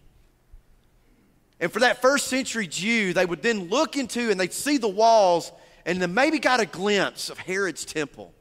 And 1.59 1.71
for 1.71 1.79
that 1.79 2.01
first 2.01 2.27
century 2.27 2.67
Jew, 2.67 3.13
they 3.13 3.25
would 3.25 3.41
then 3.41 3.69
look 3.69 3.95
into 3.95 4.29
and 4.29 4.39
they'd 4.39 4.51
see 4.51 4.77
the 4.77 4.89
walls 4.89 5.51
and 5.85 6.01
then 6.01 6.13
maybe 6.13 6.39
got 6.39 6.59
a 6.59 6.65
glimpse 6.65 7.29
of 7.29 7.38
Herod's 7.38 7.85
temple. 7.85 8.33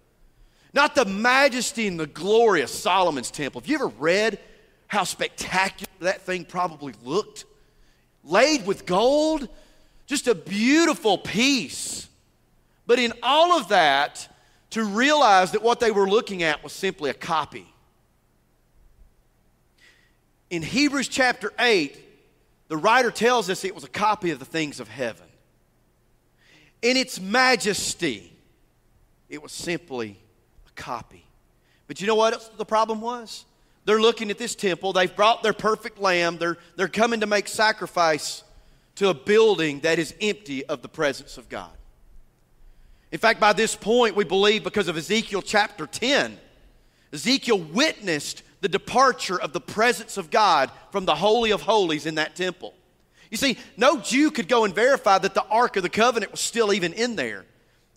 Not 0.75 0.95
the 0.95 1.05
majesty 1.05 1.87
and 1.87 2.01
the 2.01 2.07
glory 2.07 2.63
of 2.63 2.71
Solomon's 2.71 3.31
temple. 3.31 3.61
Have 3.61 3.69
you 3.69 3.77
ever 3.77 3.89
read 3.89 4.41
how 4.89 5.05
spectacular 5.05 5.93
that 6.01 6.23
thing 6.23 6.45
probably 6.45 6.95
looked? 7.05 7.45
Laid 8.33 8.67
with 8.67 8.87
gold, 8.87 9.49
just 10.07 10.27
a 10.27 10.35
beautiful 10.35 11.19
piece. 11.19 12.09
But 12.87 12.99
in 12.99 13.13
all 13.23 13.53
of 13.53 13.69
that, 13.69 14.29
to 14.71 14.85
realize 14.85 15.53
that 15.53 15.63
what 15.63 15.81
they 15.81 15.91
were 15.91 16.09
looking 16.09 16.43
at 16.43 16.65
was 16.65 16.73
simply 16.73 17.11
a 17.11 17.15
copy. 17.15 17.67
In 20.51 20.63
Hebrews 20.63 21.09
chapter 21.09 21.53
8, 21.59 21.99
the 22.69 22.77
writer 22.77 23.11
tells 23.11 23.51
us 23.51 23.65
it 23.65 23.75
was 23.75 23.85
a 23.85 23.89
copy 23.89 24.31
of 24.31 24.39
the 24.39 24.45
things 24.45 24.81
of 24.81 24.89
heaven. 24.89 25.27
In 26.81 26.97
its 26.97 27.21
majesty, 27.21 28.33
it 29.29 29.43
was 29.43 29.53
simply 29.53 30.19
a 30.67 30.71
copy. 30.81 31.25
But 31.87 32.01
you 32.01 32.07
know 32.07 32.15
what 32.15 32.57
the 32.57 32.65
problem 32.65 33.01
was? 33.01 33.45
They're 33.85 34.01
looking 34.01 34.31
at 34.31 34.39
this 34.39 34.55
temple. 34.55 34.93
They've 34.93 35.15
brought 35.15 35.43
their 35.43 35.53
perfect 35.53 35.99
lamb. 35.99 36.39
They're, 36.39 36.57
they're 36.77 36.89
coming 36.89 37.21
to 37.21 37.27
make 37.27 37.49
sacrifice 37.49 38.45
to 38.97 39.09
a 39.09 39.15
building 39.15 39.81
that 39.81 39.99
is 39.99 40.15
empty 40.21 40.65
of 40.67 40.83
the 40.83 40.89
presence 40.89 41.39
of 41.39 41.49
God. 41.49 41.71
In 43.11 43.19
fact, 43.19 43.41
by 43.41 43.53
this 43.53 43.75
point, 43.75 44.17
we 44.17 44.25
believe 44.25 44.65
because 44.65 44.89
of 44.89 44.97
Ezekiel 44.97 45.43
chapter 45.43 45.87
10, 45.87 46.39
Ezekiel 47.13 47.59
witnessed 47.59 48.43
the 48.61 48.69
departure 48.69 49.39
of 49.39 49.53
the 49.53 49.61
presence 49.61 50.17
of 50.17 50.31
God 50.31 50.71
from 50.91 51.05
the 51.05 51.15
Holy 51.15 51.51
of 51.51 51.63
Holies 51.63 52.07
in 52.07 52.15
that 52.15 52.37
temple. 52.37 52.75
You 53.31 53.37
see, 53.37 53.59
no 53.77 53.99
Jew 53.99 54.31
could 54.31 54.49
go 54.49 54.65
and 54.65 54.75
verify 54.75 55.19
that 55.19 55.35
the 55.35 55.45
Ark 55.45 55.77
of 55.77 55.83
the 55.83 55.89
Covenant 55.89 56.33
was 56.33 56.41
still 56.41 56.73
even 56.73 56.93
in 56.93 57.17
there. 57.17 57.45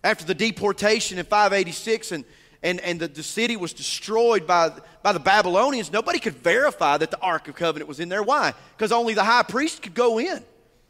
After 0.02 0.24
the 0.24 0.34
deportation 0.34 1.18
in 1.18 1.24
586 1.24 2.12
and 2.12 2.24
and, 2.66 2.80
and 2.80 2.98
the, 2.98 3.06
the 3.06 3.22
city 3.22 3.56
was 3.56 3.72
destroyed 3.72 4.44
by, 4.44 4.72
by 5.04 5.12
the 5.12 5.20
Babylonians, 5.20 5.92
nobody 5.92 6.18
could 6.18 6.34
verify 6.34 6.98
that 6.98 7.12
the 7.12 7.20
Ark 7.20 7.46
of 7.46 7.54
Covenant 7.54 7.88
was 7.88 8.00
in 8.00 8.08
there. 8.08 8.24
Why? 8.24 8.54
Because 8.76 8.90
only 8.90 9.14
the 9.14 9.22
high 9.22 9.44
priest 9.44 9.82
could 9.82 9.94
go 9.94 10.18
in. 10.18 10.42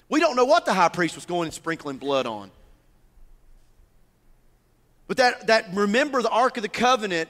We 0.09 0.18
don't 0.18 0.37
know 0.37 0.47
what 0.47 0.64
the 0.64 0.73
high 0.73 0.88
priest 0.88 1.16
was 1.16 1.26
going 1.26 1.49
and 1.49 1.54
sprinkling 1.54 1.99
blood 1.99 2.25
on. 2.25 2.50
But 5.06 5.18
that, 5.18 5.49
that 5.49 5.66
remember, 5.75 6.23
the 6.23 6.30
Ark 6.30 6.56
of 6.56 6.62
the 6.62 6.71
Covenant 6.71 7.28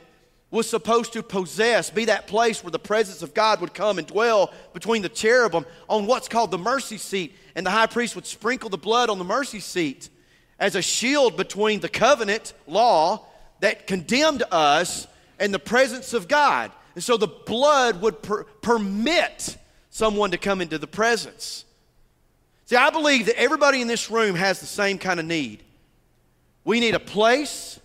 was 0.53 0.71
supposed 0.71 1.13
to 1.15 1.25
possess, 1.25 1.91
be 1.91 2.05
that 2.05 2.29
place 2.29 2.63
where 2.63 2.71
the 2.71 2.79
presence 2.79 3.23
of 3.23 3.35
God 3.35 3.61
would 3.61 3.75
come 3.75 3.99
and 3.99 4.07
dwell 4.07 4.55
between 4.73 5.03
the 5.03 5.09
cherubim 5.09 5.67
on 5.89 6.07
what's 6.07 6.29
called 6.29 6.53
the 6.53 6.59
mercy 6.59 6.99
seat. 6.99 7.35
And 7.57 7.67
the 7.67 7.73
high 7.73 7.89
priest 7.89 8.15
would 8.15 8.27
sprinkle 8.27 8.71
the 8.71 8.79
blood 8.79 9.11
on 9.11 9.19
the 9.19 9.25
mercy 9.25 9.59
seat 9.59 10.09
as 10.57 10.77
a 10.77 10.83
shield 10.83 11.37
between 11.37 11.81
the 11.81 11.89
covenant 11.89 12.53
law 12.69 13.27
that 13.61 13.87
condemned 13.87 14.43
us 14.51 15.07
and 15.39 15.53
the 15.53 15.59
presence 15.59 16.13
of 16.13 16.29
God. 16.29 16.73
And 16.95 17.05
so 17.05 17.17
the 17.17 17.27
blood 17.27 18.01
would 18.01 18.23
per- 18.23 18.45
permit 18.45 19.57
someone 19.91 20.31
to 20.31 20.39
come 20.39 20.61
into 20.61 20.79
the 20.79 20.87
presence. 20.87 21.65
See, 22.67 22.77
I 22.77 22.91
believe 22.91 23.27
that 23.27 23.39
everybody 23.39 23.81
in 23.81 23.87
this 23.87 24.11
room 24.11 24.35
has 24.35 24.61
the 24.61 24.67
same 24.67 24.99
kind 24.99 25.21
of 25.21 25.27
need. 25.27 25.63
We 26.65 26.81
need 26.81 26.95
a 26.95 27.01
place, 27.01 27.79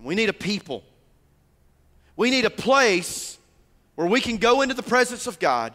we 0.00 0.14
need 0.14 0.28
a 0.28 0.32
people. 0.32 0.82
We 2.16 2.30
need 2.30 2.44
a 2.44 2.50
place 2.50 3.38
where 3.94 4.06
we 4.06 4.20
can 4.20 4.36
go 4.36 4.62
into 4.62 4.74
the 4.74 4.82
presence 4.82 5.26
of 5.26 5.38
God, 5.38 5.72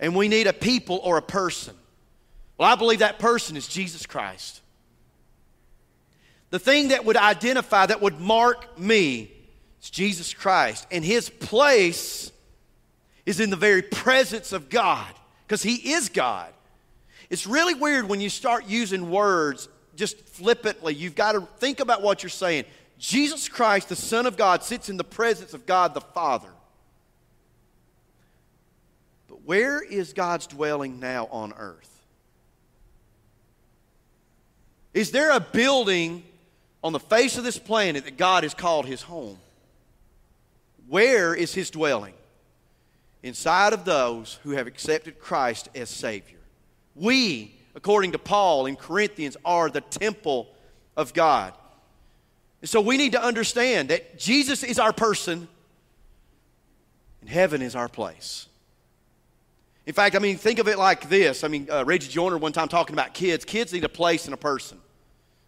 and 0.00 0.14
we 0.14 0.28
need 0.28 0.46
a 0.46 0.52
people 0.52 1.00
or 1.02 1.16
a 1.16 1.22
person. 1.22 1.74
Well, 2.56 2.68
I 2.68 2.74
believe 2.74 3.00
that 3.00 3.18
person 3.18 3.56
is 3.56 3.68
Jesus 3.68 4.06
Christ. 4.06 4.60
The 6.50 6.58
thing 6.58 6.88
that 6.88 7.04
would 7.04 7.16
identify, 7.16 7.86
that 7.86 8.00
would 8.00 8.20
mark 8.20 8.78
me, 8.78 9.30
is 9.82 9.90
Jesus 9.90 10.32
Christ. 10.32 10.86
And 10.90 11.04
his 11.04 11.28
place 11.28 12.32
is 13.26 13.40
in 13.40 13.50
the 13.50 13.56
very 13.56 13.82
presence 13.82 14.52
of 14.52 14.70
God 14.70 15.12
because 15.46 15.62
he 15.62 15.92
is 15.92 16.08
God. 16.08 16.52
It's 17.30 17.46
really 17.46 17.74
weird 17.74 18.08
when 18.08 18.20
you 18.20 18.30
start 18.30 18.66
using 18.66 19.10
words 19.10 19.68
just 19.96 20.18
flippantly. 20.28 20.94
You've 20.94 21.14
got 21.14 21.32
to 21.32 21.42
think 21.58 21.80
about 21.80 22.00
what 22.00 22.22
you're 22.22 22.30
saying. 22.30 22.64
Jesus 22.98 23.48
Christ, 23.48 23.90
the 23.90 23.96
Son 23.96 24.26
of 24.26 24.36
God, 24.36 24.62
sits 24.62 24.88
in 24.88 24.96
the 24.96 25.04
presence 25.04 25.52
of 25.52 25.66
God 25.66 25.92
the 25.92 26.00
Father. 26.00 26.48
But 29.28 29.42
where 29.42 29.82
is 29.82 30.14
God's 30.14 30.46
dwelling 30.46 30.98
now 30.98 31.28
on 31.30 31.52
earth? 31.56 31.84
Is 34.94 35.10
there 35.10 35.30
a 35.30 35.40
building 35.40 36.24
on 36.82 36.92
the 36.92 37.00
face 37.00 37.36
of 37.38 37.44
this 37.44 37.58
planet 37.58 38.04
that 38.04 38.16
God 38.16 38.42
has 38.42 38.54
called 38.54 38.86
his 38.86 39.02
home? 39.02 39.38
Where 40.88 41.34
is 41.34 41.54
his 41.54 41.70
dwelling? 41.70 42.14
Inside 43.22 43.72
of 43.72 43.84
those 43.84 44.38
who 44.42 44.52
have 44.52 44.66
accepted 44.66 45.18
Christ 45.18 45.68
as 45.74 45.90
Savior. 45.90 46.38
We, 46.94 47.54
according 47.74 48.12
to 48.12 48.18
Paul 48.18 48.66
in 48.66 48.76
Corinthians, 48.76 49.36
are 49.44 49.68
the 49.68 49.80
temple 49.80 50.48
of 50.96 51.12
God. 51.14 51.52
And 52.60 52.68
so 52.68 52.80
we 52.80 52.96
need 52.96 53.12
to 53.12 53.22
understand 53.22 53.90
that 53.90 54.18
Jesus 54.18 54.62
is 54.62 54.78
our 54.78 54.92
person 54.92 55.48
and 57.20 57.28
heaven 57.28 57.62
is 57.62 57.76
our 57.76 57.88
place. 57.88 58.46
In 59.86 59.94
fact, 59.94 60.16
I 60.16 60.18
mean, 60.18 60.36
think 60.36 60.58
of 60.58 60.68
it 60.68 60.78
like 60.78 61.08
this. 61.08 61.44
I 61.44 61.48
mean, 61.48 61.68
uh, 61.70 61.84
Reggie 61.84 62.08
Joiner 62.08 62.36
one 62.36 62.52
time 62.52 62.68
talking 62.68 62.94
about 62.94 63.14
kids. 63.14 63.44
Kids 63.44 63.72
need 63.72 63.84
a 63.84 63.88
place 63.88 64.26
and 64.26 64.34
a 64.34 64.38
person. 64.38 64.78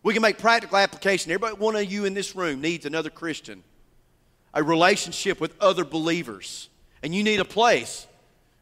We 0.02 0.14
can 0.14 0.22
make 0.22 0.38
practical 0.38 0.78
application. 0.78 1.30
Everybody, 1.30 1.56
one 1.56 1.76
of 1.76 1.90
you 1.90 2.04
in 2.04 2.14
this 2.14 2.34
room 2.34 2.60
needs 2.60 2.86
another 2.86 3.10
Christian, 3.10 3.62
a 4.54 4.62
relationship 4.62 5.40
with 5.40 5.54
other 5.60 5.84
believers, 5.84 6.68
and 7.02 7.14
you 7.14 7.22
need 7.22 7.40
a 7.40 7.44
place. 7.44 8.06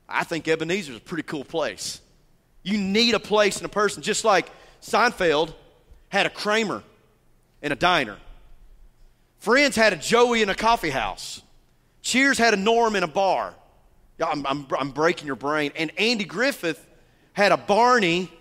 I 0.08 0.24
think 0.24 0.48
Ebenezer 0.48 0.92
is 0.92 0.98
a 0.98 1.00
pretty 1.00 1.22
cool 1.22 1.44
place. 1.44 2.00
You 2.62 2.78
need 2.78 3.14
a 3.14 3.20
place 3.20 3.58
and 3.58 3.66
a 3.66 3.68
person, 3.68 4.02
just 4.02 4.24
like 4.24 4.50
Seinfeld 4.82 5.54
had 6.08 6.26
a 6.26 6.30
Kramer 6.30 6.82
in 7.62 7.72
a 7.72 7.76
diner. 7.76 8.16
Friends 9.38 9.76
had 9.76 9.92
a 9.92 9.96
Joey 9.96 10.42
in 10.42 10.48
a 10.48 10.54
coffee 10.54 10.90
house. 10.90 11.42
Cheers 12.02 12.38
had 12.38 12.54
a 12.54 12.56
Norm 12.56 12.96
in 12.96 13.02
a 13.02 13.08
bar. 13.08 13.54
I'm, 14.20 14.44
I'm, 14.46 14.66
I'm 14.76 14.90
breaking 14.90 15.26
your 15.26 15.36
brain. 15.36 15.72
And 15.76 15.92
Andy 15.96 16.24
Griffith 16.24 16.84
had 17.32 17.52
a 17.52 17.56
Barney 17.56 18.32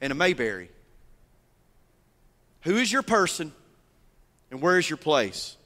and 0.00 0.12
a 0.12 0.16
Mayberry. 0.16 0.68
Who 2.62 2.76
is 2.76 2.92
your 2.92 3.02
person 3.02 3.52
and 4.50 4.60
where 4.60 4.78
is 4.78 4.88
your 4.88 4.96
place? 4.96 5.56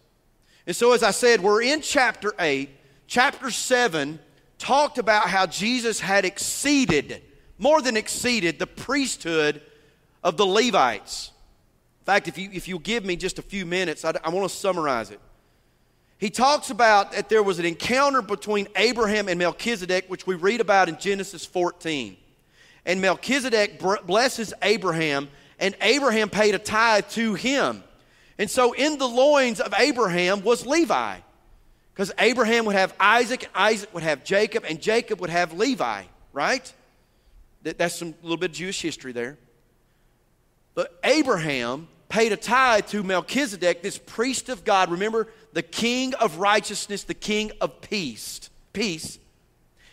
And 0.67 0.75
so, 0.75 0.93
as 0.93 1.03
I 1.03 1.13
said, 1.13 1.41
we're 1.41 1.63
in 1.63 1.81
chapter 1.81 2.35
8. 2.39 2.71
Chapter 3.07 3.51
7 3.51 4.19
talked 4.59 4.99
about 4.99 5.29
how 5.29 5.47
Jesus 5.47 6.01
had 6.01 6.25
exceeded, 6.25 7.23
more 7.59 7.81
than 7.81 7.97
exceeded, 7.97 8.59
the 8.59 8.67
priesthood 8.67 9.63
of 10.25 10.37
the 10.37 10.47
Levites. 10.47 11.31
In 12.01 12.05
fact, 12.07 12.29
if 12.29 12.39
you, 12.39 12.51
if 12.53 12.67
you 12.67 12.79
give 12.79 13.05
me 13.05 13.17
just 13.17 13.39
a 13.39 13.43
few 13.43 13.65
minutes, 13.67 14.05
I, 14.05 14.15
I 14.25 14.31
want 14.31 14.49
to 14.51 14.57
summarize 14.57 15.11
it 15.11 15.21
he 16.19 16.31
talks 16.31 16.71
about 16.71 17.13
that 17.13 17.29
there 17.29 17.43
was 17.43 17.59
an 17.59 17.67
encounter 17.67 18.23
between 18.23 18.69
Abraham 18.77 19.29
and 19.29 19.39
Melchizedek, 19.39 20.07
which 20.09 20.27
we 20.27 20.35
read 20.35 20.61
about 20.61 20.89
in 20.89 20.99
Genesis 20.99 21.45
14. 21.45 22.17
And 22.87 23.01
Melchizedek 23.01 23.79
blesses 24.07 24.55
Abraham, 24.63 25.29
and 25.59 25.75
Abraham 25.81 26.31
paid 26.31 26.55
a 26.55 26.59
tithe 26.59 27.09
to 27.11 27.35
him. 27.35 27.83
And 28.39 28.51
so 28.51 28.73
in 28.73 28.99
the 28.99 29.09
loins 29.09 29.61
of 29.61 29.73
Abraham 29.79 30.43
was 30.43 30.67
Levi, 30.67 31.19
because 31.93 32.13
Abraham 32.19 32.67
would 32.67 32.77
have 32.77 32.95
Isaac, 33.01 33.45
and 33.45 33.53
Isaac 33.55 33.93
would 33.95 34.03
have 34.03 34.25
Jacob, 34.25 34.65
and 34.69 34.81
Jacob 34.81 35.21
would 35.21 35.31
have 35.31 35.55
Levi, 35.55 36.03
right? 36.33 36.73
That's 37.63 37.97
some 37.97 38.15
little 38.23 38.37
bit 38.37 38.51
of 38.51 38.57
Jewish 38.57 38.81
history 38.83 39.13
there. 39.13 39.39
But 40.75 40.99
Abraham 41.03 41.89
paid 42.11 42.33
a 42.33 42.37
tithe 42.37 42.87
to 42.89 43.03
Melchizedek, 43.03 43.83
this 43.83 43.99
priest 43.99 44.51
of 44.51 44.63
God. 44.63 44.91
Remember, 44.91 45.27
the 45.55 45.63
king 45.63 46.15
of 46.15 46.37
righteousness, 46.37 47.05
the 47.05 47.15
king 47.15 47.51
of 47.61 47.81
peace. 47.81 48.51
Peace. 48.75 49.19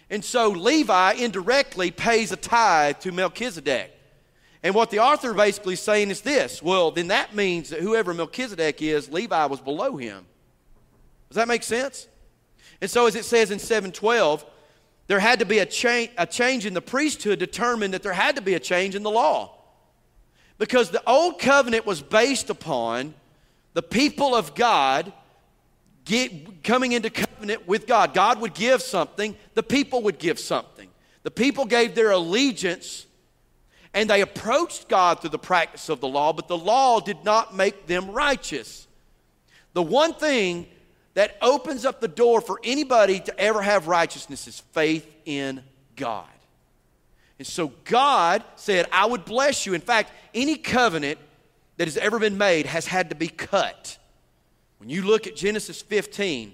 And 0.09 0.23
so 0.23 0.49
Levi 0.49 1.13
indirectly 1.13 1.89
pays 1.89 2.33
a 2.33 2.35
tithe 2.35 2.99
to 2.99 3.13
Melchizedek. 3.13 3.92
And 4.63 4.73
what 4.73 4.89
the 4.89 4.99
author 4.99 5.33
basically 5.33 5.73
is 5.73 5.81
saying 5.81 6.09
is 6.09 6.21
this 6.21 6.63
well, 6.63 6.89
then 6.91 7.09
that 7.09 7.35
means 7.35 7.69
that 7.69 7.81
whoever 7.81 8.13
Melchizedek 8.13 8.81
is, 8.81 9.09
Levi 9.09 9.45
was 9.45 9.59
below 9.59 9.97
him. 9.97 10.25
Does 11.29 11.35
that 11.35 11.47
make 11.47 11.63
sense? 11.63 12.07
And 12.81 12.89
so, 12.89 13.05
as 13.05 13.15
it 13.15 13.25
says 13.25 13.51
in 13.51 13.59
712, 13.59 14.45
there 15.07 15.19
had 15.19 15.39
to 15.39 15.45
be 15.45 15.59
a, 15.59 15.65
cha- 15.65 16.07
a 16.17 16.25
change 16.25 16.65
in 16.65 16.73
the 16.73 16.81
priesthood 16.81 17.39
determined 17.39 17.93
that 17.93 18.03
there 18.03 18.13
had 18.13 18.37
to 18.37 18.41
be 18.41 18.53
a 18.53 18.59
change 18.59 18.95
in 18.95 19.03
the 19.03 19.11
law. 19.11 19.53
Because 20.57 20.91
the 20.91 21.03
old 21.07 21.39
covenant 21.39 21.85
was 21.85 22.01
based 22.01 22.49
upon 22.49 23.13
the 23.73 23.81
people 23.81 24.35
of 24.35 24.55
God 24.55 25.11
get, 26.05 26.63
coming 26.63 26.93
into 26.93 27.09
covenant 27.09 27.67
with 27.67 27.87
God. 27.87 28.13
God 28.13 28.39
would 28.39 28.53
give 28.53 28.81
something, 28.81 29.35
the 29.55 29.63
people 29.63 30.03
would 30.03 30.19
give 30.19 30.39
something. 30.39 30.89
The 31.23 31.31
people 31.31 31.65
gave 31.65 31.95
their 31.95 32.11
allegiance 32.11 33.07
and 33.93 34.09
they 34.09 34.21
approached 34.21 34.87
God 34.87 35.19
through 35.19 35.29
the 35.29 35.39
practice 35.39 35.89
of 35.89 35.99
the 35.99 36.07
law, 36.07 36.33
but 36.33 36.47
the 36.47 36.57
law 36.57 36.99
did 36.99 37.23
not 37.23 37.55
make 37.55 37.85
them 37.85 38.09
righteous. 38.11 38.87
The 39.73 39.83
one 39.83 40.13
thing 40.13 40.67
that 41.13 41.37
opens 41.41 41.85
up 41.85 42.01
the 42.01 42.07
door 42.07 42.41
for 42.41 42.59
anybody 42.63 43.19
to 43.19 43.39
ever 43.39 43.61
have 43.61 43.87
righteousness 43.87 44.47
is 44.47 44.59
faith 44.71 45.07
in 45.25 45.61
God. 45.95 46.25
And 47.37 47.47
so 47.47 47.71
God 47.85 48.43
said, 48.55 48.87
I 48.91 49.05
would 49.05 49.25
bless 49.25 49.65
you. 49.65 49.73
In 49.73 49.81
fact, 49.81 50.11
any 50.33 50.55
covenant 50.55 51.19
that 51.77 51.87
has 51.87 51.97
ever 51.97 52.19
been 52.19 52.37
made 52.37 52.65
has 52.65 52.85
had 52.85 53.09
to 53.09 53.15
be 53.15 53.27
cut. 53.27 53.97
When 54.77 54.89
you 54.89 55.03
look 55.03 55.27
at 55.27 55.35
Genesis 55.35 55.81
15, 55.81 56.53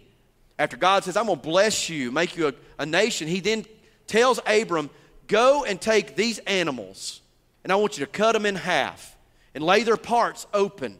after 0.57 0.77
God 0.77 1.03
says, 1.03 1.15
I'm 1.15 1.27
going 1.27 1.39
to 1.39 1.47
bless 1.47 1.89
you, 1.89 2.11
make 2.11 2.35
you 2.35 2.49
a, 2.49 2.53
a 2.79 2.85
nation, 2.85 3.27
he 3.27 3.39
then 3.39 3.65
tells 4.07 4.39
Abram, 4.45 4.89
Go 5.27 5.63
and 5.63 5.79
take 5.79 6.15
these 6.15 6.39
animals, 6.39 7.21
and 7.63 7.71
I 7.71 7.75
want 7.75 7.97
you 7.97 8.05
to 8.05 8.11
cut 8.11 8.33
them 8.33 8.45
in 8.45 8.55
half 8.55 9.17
and 9.53 9.63
lay 9.63 9.83
their 9.83 9.97
parts 9.97 10.47
open. 10.53 10.91
And 10.93 10.99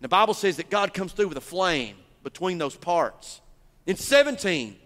the 0.00 0.08
Bible 0.08 0.34
says 0.34 0.56
that 0.56 0.70
God 0.70 0.94
comes 0.94 1.12
through 1.12 1.28
with 1.28 1.38
a 1.38 1.42
flame 1.42 1.96
between 2.22 2.58
those 2.58 2.76
parts. 2.76 3.40
In 3.86 3.96
17, 3.96 4.76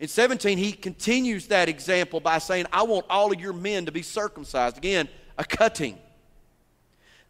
in 0.00 0.08
17, 0.08 0.58
he 0.58 0.72
continues 0.72 1.48
that 1.48 1.68
example 1.68 2.20
by 2.20 2.38
saying, 2.38 2.66
I 2.72 2.84
want 2.84 3.06
all 3.10 3.32
of 3.32 3.40
your 3.40 3.52
men 3.52 3.86
to 3.86 3.92
be 3.92 4.02
circumcised. 4.02 4.78
Again, 4.78 5.08
a 5.36 5.44
cutting. 5.44 5.98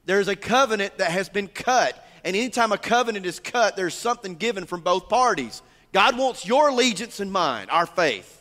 There's 0.05 0.29
a 0.29 0.37
covenant 0.37 0.99
that 0.99 1.11
has 1.11 1.29
been 1.29 1.49
cut. 1.49 2.05
And 2.25 2.37
anytime 2.37 2.73
a 2.73 2.79
covenant 2.79 3.25
is 3.25 3.41
cut, 3.41 3.77
there's 3.77 3.95
something 3.95 4.35
given 4.35 4.67
from 4.67 4.83
both 4.83 5.09
parties. 5.09 5.63
God 5.93 6.19
wants 6.19 6.47
your 6.47 6.69
allegiance 6.69 7.21
and 7.21 7.33
mine, 7.33 7.69
our 7.71 7.87
faith. 7.87 8.35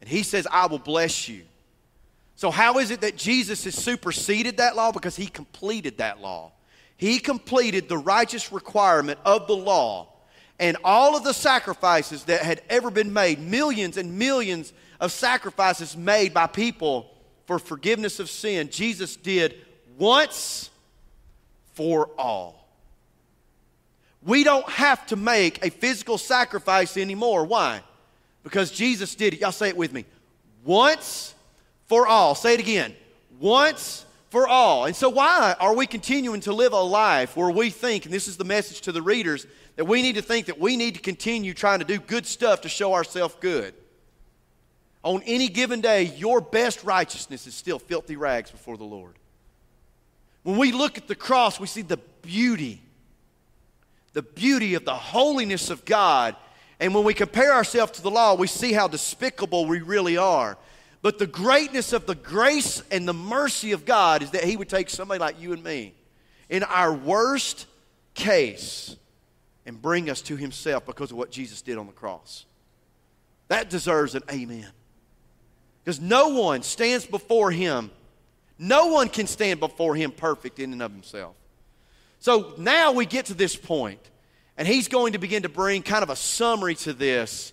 And 0.00 0.08
he 0.08 0.22
says, 0.22 0.46
I 0.50 0.66
will 0.66 0.78
bless 0.78 1.28
you. 1.28 1.42
So, 2.42 2.50
how 2.50 2.78
is 2.78 2.90
it 2.90 3.02
that 3.02 3.16
Jesus 3.16 3.62
has 3.62 3.76
superseded 3.76 4.56
that 4.56 4.74
law? 4.74 4.90
Because 4.90 5.14
he 5.14 5.28
completed 5.28 5.98
that 5.98 6.20
law. 6.20 6.50
He 6.96 7.20
completed 7.20 7.88
the 7.88 7.96
righteous 7.96 8.50
requirement 8.50 9.20
of 9.24 9.46
the 9.46 9.54
law 9.54 10.08
and 10.58 10.76
all 10.82 11.16
of 11.16 11.22
the 11.22 11.34
sacrifices 11.34 12.24
that 12.24 12.42
had 12.42 12.60
ever 12.68 12.90
been 12.90 13.12
made, 13.12 13.38
millions 13.38 13.96
and 13.96 14.18
millions 14.18 14.72
of 14.98 15.12
sacrifices 15.12 15.96
made 15.96 16.34
by 16.34 16.48
people 16.48 17.12
for 17.46 17.60
forgiveness 17.60 18.18
of 18.18 18.28
sin, 18.28 18.70
Jesus 18.70 19.14
did 19.14 19.54
once 19.96 20.68
for 21.74 22.10
all. 22.18 22.66
We 24.20 24.42
don't 24.42 24.68
have 24.68 25.06
to 25.06 25.14
make 25.14 25.64
a 25.64 25.70
physical 25.70 26.18
sacrifice 26.18 26.96
anymore. 26.96 27.44
Why? 27.44 27.82
Because 28.42 28.72
Jesus 28.72 29.14
did 29.14 29.34
it. 29.34 29.40
Y'all 29.42 29.52
say 29.52 29.68
it 29.68 29.76
with 29.76 29.92
me. 29.92 30.06
Once 30.64 31.36
for 31.92 32.06
all. 32.06 32.34
Say 32.34 32.54
it 32.54 32.60
again. 32.60 32.96
Once 33.38 34.06
for 34.30 34.48
all. 34.48 34.86
And 34.86 34.96
so, 34.96 35.10
why 35.10 35.54
are 35.60 35.74
we 35.74 35.86
continuing 35.86 36.40
to 36.40 36.54
live 36.54 36.72
a 36.72 36.80
life 36.80 37.36
where 37.36 37.50
we 37.50 37.68
think, 37.68 38.06
and 38.06 38.14
this 38.14 38.28
is 38.28 38.38
the 38.38 38.46
message 38.46 38.80
to 38.82 38.92
the 38.92 39.02
readers, 39.02 39.46
that 39.76 39.84
we 39.84 40.00
need 40.00 40.14
to 40.14 40.22
think 40.22 40.46
that 40.46 40.58
we 40.58 40.78
need 40.78 40.94
to 40.94 41.02
continue 41.02 41.52
trying 41.52 41.80
to 41.80 41.84
do 41.84 41.98
good 41.98 42.24
stuff 42.24 42.62
to 42.62 42.70
show 42.70 42.94
ourselves 42.94 43.36
good. 43.40 43.74
On 45.04 45.22
any 45.26 45.48
given 45.48 45.82
day, 45.82 46.04
your 46.04 46.40
best 46.40 46.82
righteousness 46.82 47.46
is 47.46 47.54
still 47.54 47.78
filthy 47.78 48.16
rags 48.16 48.50
before 48.50 48.78
the 48.78 48.84
Lord. 48.84 49.16
When 50.44 50.56
we 50.56 50.72
look 50.72 50.96
at 50.96 51.08
the 51.08 51.14
cross, 51.14 51.60
we 51.60 51.66
see 51.66 51.82
the 51.82 51.98
beauty, 52.22 52.80
the 54.14 54.22
beauty 54.22 54.76
of 54.76 54.86
the 54.86 54.94
holiness 54.94 55.68
of 55.68 55.84
God. 55.84 56.36
And 56.80 56.94
when 56.94 57.04
we 57.04 57.12
compare 57.12 57.52
ourselves 57.52 57.92
to 57.92 58.02
the 58.02 58.10
law, 58.10 58.34
we 58.34 58.46
see 58.46 58.72
how 58.72 58.88
despicable 58.88 59.66
we 59.66 59.82
really 59.82 60.16
are. 60.16 60.56
But 61.02 61.18
the 61.18 61.26
greatness 61.26 61.92
of 61.92 62.06
the 62.06 62.14
grace 62.14 62.80
and 62.92 63.06
the 63.06 63.12
mercy 63.12 63.72
of 63.72 63.84
God 63.84 64.22
is 64.22 64.30
that 64.30 64.44
He 64.44 64.56
would 64.56 64.68
take 64.68 64.88
somebody 64.88 65.18
like 65.18 65.40
you 65.40 65.52
and 65.52 65.62
me 65.62 65.94
in 66.48 66.62
our 66.62 66.94
worst 66.94 67.66
case 68.14 68.96
and 69.66 69.82
bring 69.82 70.08
us 70.08 70.22
to 70.22 70.36
Himself 70.36 70.86
because 70.86 71.10
of 71.10 71.16
what 71.16 71.32
Jesus 71.32 71.60
did 71.60 71.76
on 71.76 71.86
the 71.86 71.92
cross. 71.92 72.46
That 73.48 73.68
deserves 73.68 74.14
an 74.14 74.22
amen. 74.30 74.68
Because 75.84 76.00
no 76.00 76.28
one 76.28 76.62
stands 76.62 77.04
before 77.04 77.50
Him, 77.50 77.90
no 78.56 78.86
one 78.86 79.08
can 79.08 79.26
stand 79.26 79.58
before 79.58 79.96
Him 79.96 80.12
perfect 80.12 80.60
in 80.60 80.72
and 80.72 80.82
of 80.82 80.92
Himself. 80.92 81.34
So 82.20 82.54
now 82.56 82.92
we 82.92 83.06
get 83.06 83.26
to 83.26 83.34
this 83.34 83.56
point, 83.56 83.98
and 84.56 84.68
He's 84.68 84.86
going 84.86 85.14
to 85.14 85.18
begin 85.18 85.42
to 85.42 85.48
bring 85.48 85.82
kind 85.82 86.04
of 86.04 86.10
a 86.10 86.16
summary 86.16 86.76
to 86.76 86.92
this. 86.92 87.52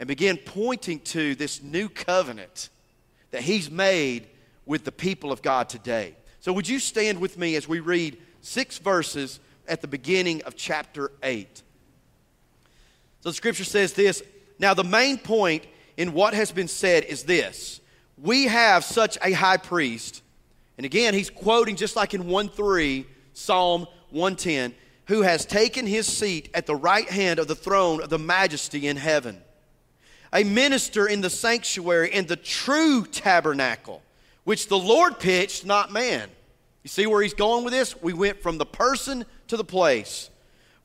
and 0.00 0.08
begin 0.08 0.38
pointing 0.38 0.98
to 1.00 1.34
this 1.34 1.62
new 1.62 1.88
covenant 1.88 2.70
that 3.30 3.42
he's 3.42 3.70
made 3.70 4.26
with 4.66 4.84
the 4.84 4.92
people 4.92 5.32
of 5.32 5.42
God 5.42 5.68
today. 5.68 6.14
So, 6.40 6.52
would 6.52 6.68
you 6.68 6.78
stand 6.78 7.20
with 7.20 7.38
me 7.38 7.56
as 7.56 7.68
we 7.68 7.80
read 7.80 8.18
six 8.40 8.78
verses 8.78 9.40
at 9.68 9.82
the 9.82 9.88
beginning 9.88 10.42
of 10.42 10.56
chapter 10.56 11.12
8? 11.22 11.62
So, 13.20 13.28
the 13.30 13.34
scripture 13.34 13.64
says 13.64 13.92
this 13.92 14.22
Now, 14.58 14.74
the 14.74 14.84
main 14.84 15.18
point 15.18 15.64
in 15.96 16.12
what 16.12 16.34
has 16.34 16.50
been 16.52 16.68
said 16.68 17.04
is 17.04 17.24
this 17.24 17.80
We 18.16 18.44
have 18.44 18.84
such 18.84 19.18
a 19.22 19.32
high 19.32 19.58
priest, 19.58 20.22
and 20.76 20.86
again, 20.86 21.14
he's 21.14 21.30
quoting 21.30 21.76
just 21.76 21.96
like 21.96 22.14
in 22.14 22.26
1 22.26 22.48
3, 22.48 23.06
Psalm 23.34 23.86
110, 24.10 24.74
who 25.06 25.22
has 25.22 25.44
taken 25.44 25.86
his 25.86 26.06
seat 26.06 26.48
at 26.54 26.66
the 26.66 26.76
right 26.76 27.08
hand 27.08 27.38
of 27.38 27.48
the 27.48 27.54
throne 27.54 28.02
of 28.02 28.08
the 28.08 28.18
majesty 28.18 28.86
in 28.86 28.96
heaven 28.96 29.42
a 30.32 30.44
minister 30.44 31.06
in 31.06 31.20
the 31.20 31.30
sanctuary 31.30 32.12
in 32.12 32.26
the 32.26 32.36
true 32.36 33.04
tabernacle, 33.04 34.02
which 34.44 34.68
the 34.68 34.78
Lord 34.78 35.18
pitched, 35.18 35.64
not 35.64 35.92
man. 35.92 36.28
You 36.82 36.88
see 36.88 37.06
where 37.06 37.22
he's 37.22 37.34
going 37.34 37.64
with 37.64 37.72
this? 37.72 38.00
We 38.00 38.12
went 38.12 38.42
from 38.42 38.58
the 38.58 38.66
person 38.66 39.24
to 39.48 39.56
the 39.56 39.64
place. 39.64 40.30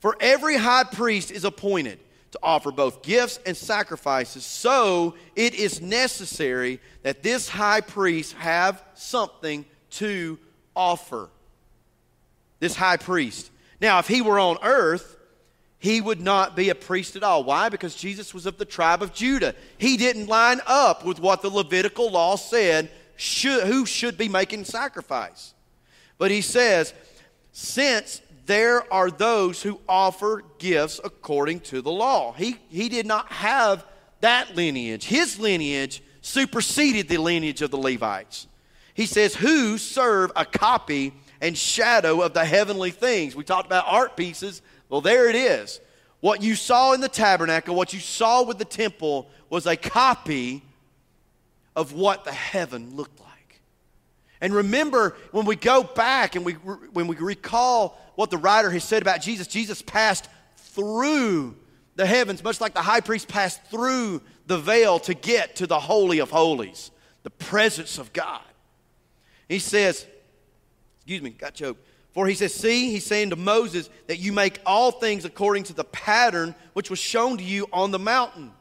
For 0.00 0.16
every 0.20 0.56
high 0.56 0.84
priest 0.84 1.30
is 1.30 1.44
appointed 1.44 1.98
to 2.32 2.38
offer 2.42 2.70
both 2.70 3.02
gifts 3.02 3.38
and 3.46 3.56
sacrifices, 3.56 4.44
so 4.44 5.14
it 5.34 5.54
is 5.54 5.80
necessary 5.80 6.80
that 7.02 7.22
this 7.22 7.48
high 7.48 7.80
priest 7.80 8.34
have 8.34 8.82
something 8.94 9.64
to 9.90 10.38
offer. 10.74 11.30
This 12.58 12.74
high 12.74 12.98
priest. 12.98 13.50
Now, 13.80 13.98
if 13.98 14.08
he 14.08 14.22
were 14.22 14.38
on 14.38 14.58
earth, 14.62 15.16
he 15.78 16.00
would 16.00 16.20
not 16.20 16.56
be 16.56 16.70
a 16.70 16.74
priest 16.74 17.16
at 17.16 17.22
all. 17.22 17.44
Why? 17.44 17.68
Because 17.68 17.94
Jesus 17.94 18.32
was 18.32 18.46
of 18.46 18.58
the 18.58 18.64
tribe 18.64 19.02
of 19.02 19.12
Judah. 19.12 19.54
He 19.78 19.96
didn't 19.96 20.26
line 20.26 20.60
up 20.66 21.04
with 21.04 21.20
what 21.20 21.42
the 21.42 21.50
Levitical 21.50 22.10
law 22.10 22.36
said 22.36 22.90
should, 23.16 23.66
who 23.66 23.86
should 23.86 24.16
be 24.16 24.28
making 24.28 24.64
sacrifice. 24.64 25.54
But 26.18 26.30
he 26.30 26.40
says, 26.40 26.94
since 27.52 28.22
there 28.46 28.90
are 28.92 29.10
those 29.10 29.62
who 29.62 29.80
offer 29.88 30.42
gifts 30.58 31.00
according 31.04 31.60
to 31.60 31.82
the 31.82 31.92
law, 31.92 32.32
he, 32.32 32.56
he 32.68 32.88
did 32.88 33.06
not 33.06 33.30
have 33.30 33.84
that 34.20 34.56
lineage. 34.56 35.04
His 35.04 35.38
lineage 35.38 36.02
superseded 36.22 37.08
the 37.08 37.18
lineage 37.18 37.62
of 37.62 37.70
the 37.70 37.78
Levites. 37.78 38.46
He 38.94 39.06
says, 39.06 39.34
who 39.34 39.76
serve 39.76 40.32
a 40.34 40.46
copy 40.46 41.12
and 41.40 41.56
shadow 41.56 42.22
of 42.22 42.32
the 42.32 42.44
heavenly 42.44 42.90
things. 42.90 43.36
We 43.36 43.44
talked 43.44 43.66
about 43.66 43.84
art 43.86 44.16
pieces 44.16 44.62
well, 44.88 45.00
there 45.00 45.28
it 45.28 45.36
is. 45.36 45.80
What 46.20 46.42
you 46.42 46.54
saw 46.54 46.92
in 46.92 47.00
the 47.00 47.08
tabernacle, 47.08 47.74
what 47.74 47.92
you 47.92 48.00
saw 48.00 48.42
with 48.42 48.58
the 48.58 48.64
temple, 48.64 49.28
was 49.50 49.66
a 49.66 49.76
copy 49.76 50.62
of 51.74 51.92
what 51.92 52.24
the 52.24 52.32
heaven 52.32 52.96
looked 52.96 53.20
like. 53.20 53.60
And 54.40 54.54
remember, 54.54 55.16
when 55.30 55.44
we 55.44 55.56
go 55.56 55.82
back 55.82 56.36
and 56.36 56.44
we, 56.44 56.54
when 56.54 57.06
we 57.06 57.16
recall 57.16 57.98
what 58.14 58.30
the 58.30 58.38
writer 58.38 58.70
has 58.70 58.84
said 58.84 59.02
about 59.02 59.20
Jesus, 59.20 59.46
Jesus 59.46 59.82
passed 59.82 60.28
through 60.56 61.54
the 61.96 62.06
heavens, 62.06 62.42
much 62.42 62.60
like 62.60 62.74
the 62.74 62.82
high 62.82 63.00
priest 63.00 63.28
passed 63.28 63.62
through 63.64 64.20
the 64.46 64.58
veil 64.58 64.98
to 65.00 65.14
get 65.14 65.56
to 65.56 65.66
the 65.66 65.80
Holy 65.80 66.18
of 66.18 66.30
Holies, 66.30 66.90
the 67.22 67.30
presence 67.30 67.98
of 67.98 68.12
God. 68.12 68.42
He 69.48 69.58
says, 69.58 70.06
excuse 70.98 71.22
me, 71.22 71.30
got 71.30 71.54
choked. 71.54 71.84
For 72.16 72.26
he 72.26 72.34
says, 72.34 72.54
See, 72.54 72.90
he's 72.90 73.04
saying 73.04 73.28
to 73.28 73.36
Moses 73.36 73.90
that 74.06 74.18
you 74.18 74.32
make 74.32 74.58
all 74.64 74.90
things 74.90 75.26
according 75.26 75.64
to 75.64 75.74
the 75.74 75.84
pattern 75.84 76.54
which 76.72 76.88
was 76.88 76.98
shown 76.98 77.36
to 77.36 77.44
you 77.44 77.68
on 77.74 77.90
the 77.90 77.98
mountain. 77.98 78.52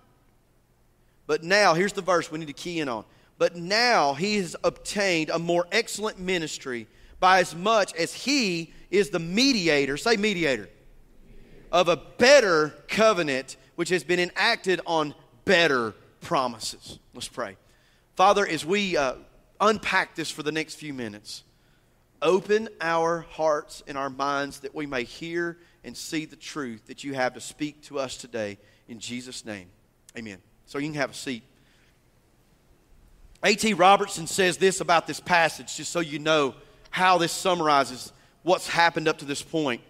But 1.26 1.42
now, 1.42 1.74
here's 1.74 1.94
the 1.94 2.02
verse 2.02 2.30
we 2.30 2.38
need 2.38 2.48
to 2.48 2.54
key 2.54 2.82
in 2.82 2.90
on. 2.90 3.06
But 3.38 3.56
now 3.56 4.14
he 4.14 4.36
has 4.40 4.58
obtained 4.62 5.30
a 5.30 5.40
more 5.40 5.68
excellent 5.72 6.20
ministry 6.20 6.86
by 7.22 7.40
as 7.40 7.56
much 7.56 7.96
as 7.96 8.14
he 8.14 8.74
is 8.92 9.10
the 9.10 9.20
mediator, 9.20 9.96
say 9.96 10.18
mediator, 10.18 10.68
of 11.72 11.88
a 11.88 11.96
better 11.96 12.74
covenant 12.90 13.56
which 13.76 13.88
has 13.88 14.04
been 14.04 14.20
enacted 14.20 14.82
on 14.86 15.16
better 15.46 15.94
promises. 16.20 17.00
Let's 17.14 17.30
pray. 17.30 17.56
Father, 18.18 18.46
as 18.46 18.66
we 18.66 18.98
uh, 18.98 19.14
unpack 19.62 20.14
this 20.14 20.30
for 20.30 20.44
the 20.44 20.52
next 20.52 20.76
few 20.76 20.94
minutes, 20.94 21.46
Open 22.26 22.70
our 22.82 23.22
hearts 23.30 23.84
and 23.86 23.96
our 24.00 24.10
minds 24.10 24.62
that 24.62 24.74
we 24.74 24.88
may 24.88 25.04
hear 25.04 25.60
and 25.84 25.96
see 25.96 26.26
the 26.26 26.36
truth 26.36 26.88
that 26.88 27.04
you 27.04 27.14
have 27.14 27.36
to 27.36 27.40
speak 27.40 27.84
to 27.84 28.00
us 28.00 28.18
today. 28.18 28.58
In 28.88 29.00
Jesus' 29.00 29.46
name, 29.46 29.68
amen. 30.18 30.40
So 30.66 30.80
you 30.80 30.88
can 30.88 30.96
have 30.96 31.12
a 31.12 31.14
seat. 31.14 31.44
A.T. 33.44 33.76
Robertson 33.76 34.26
says 34.26 34.58
this 34.58 34.82
about 34.82 35.06
this 35.06 35.20
passage, 35.20 35.78
just 35.78 35.92
so 35.92 36.00
you 36.00 36.18
know 36.18 36.56
how 36.90 37.20
this 37.20 37.32
summarizes 37.32 38.12
what's 38.42 38.68
happened 38.68 39.08
up 39.08 39.20
to 39.20 39.26
this 39.26 39.44
point. 39.44 39.82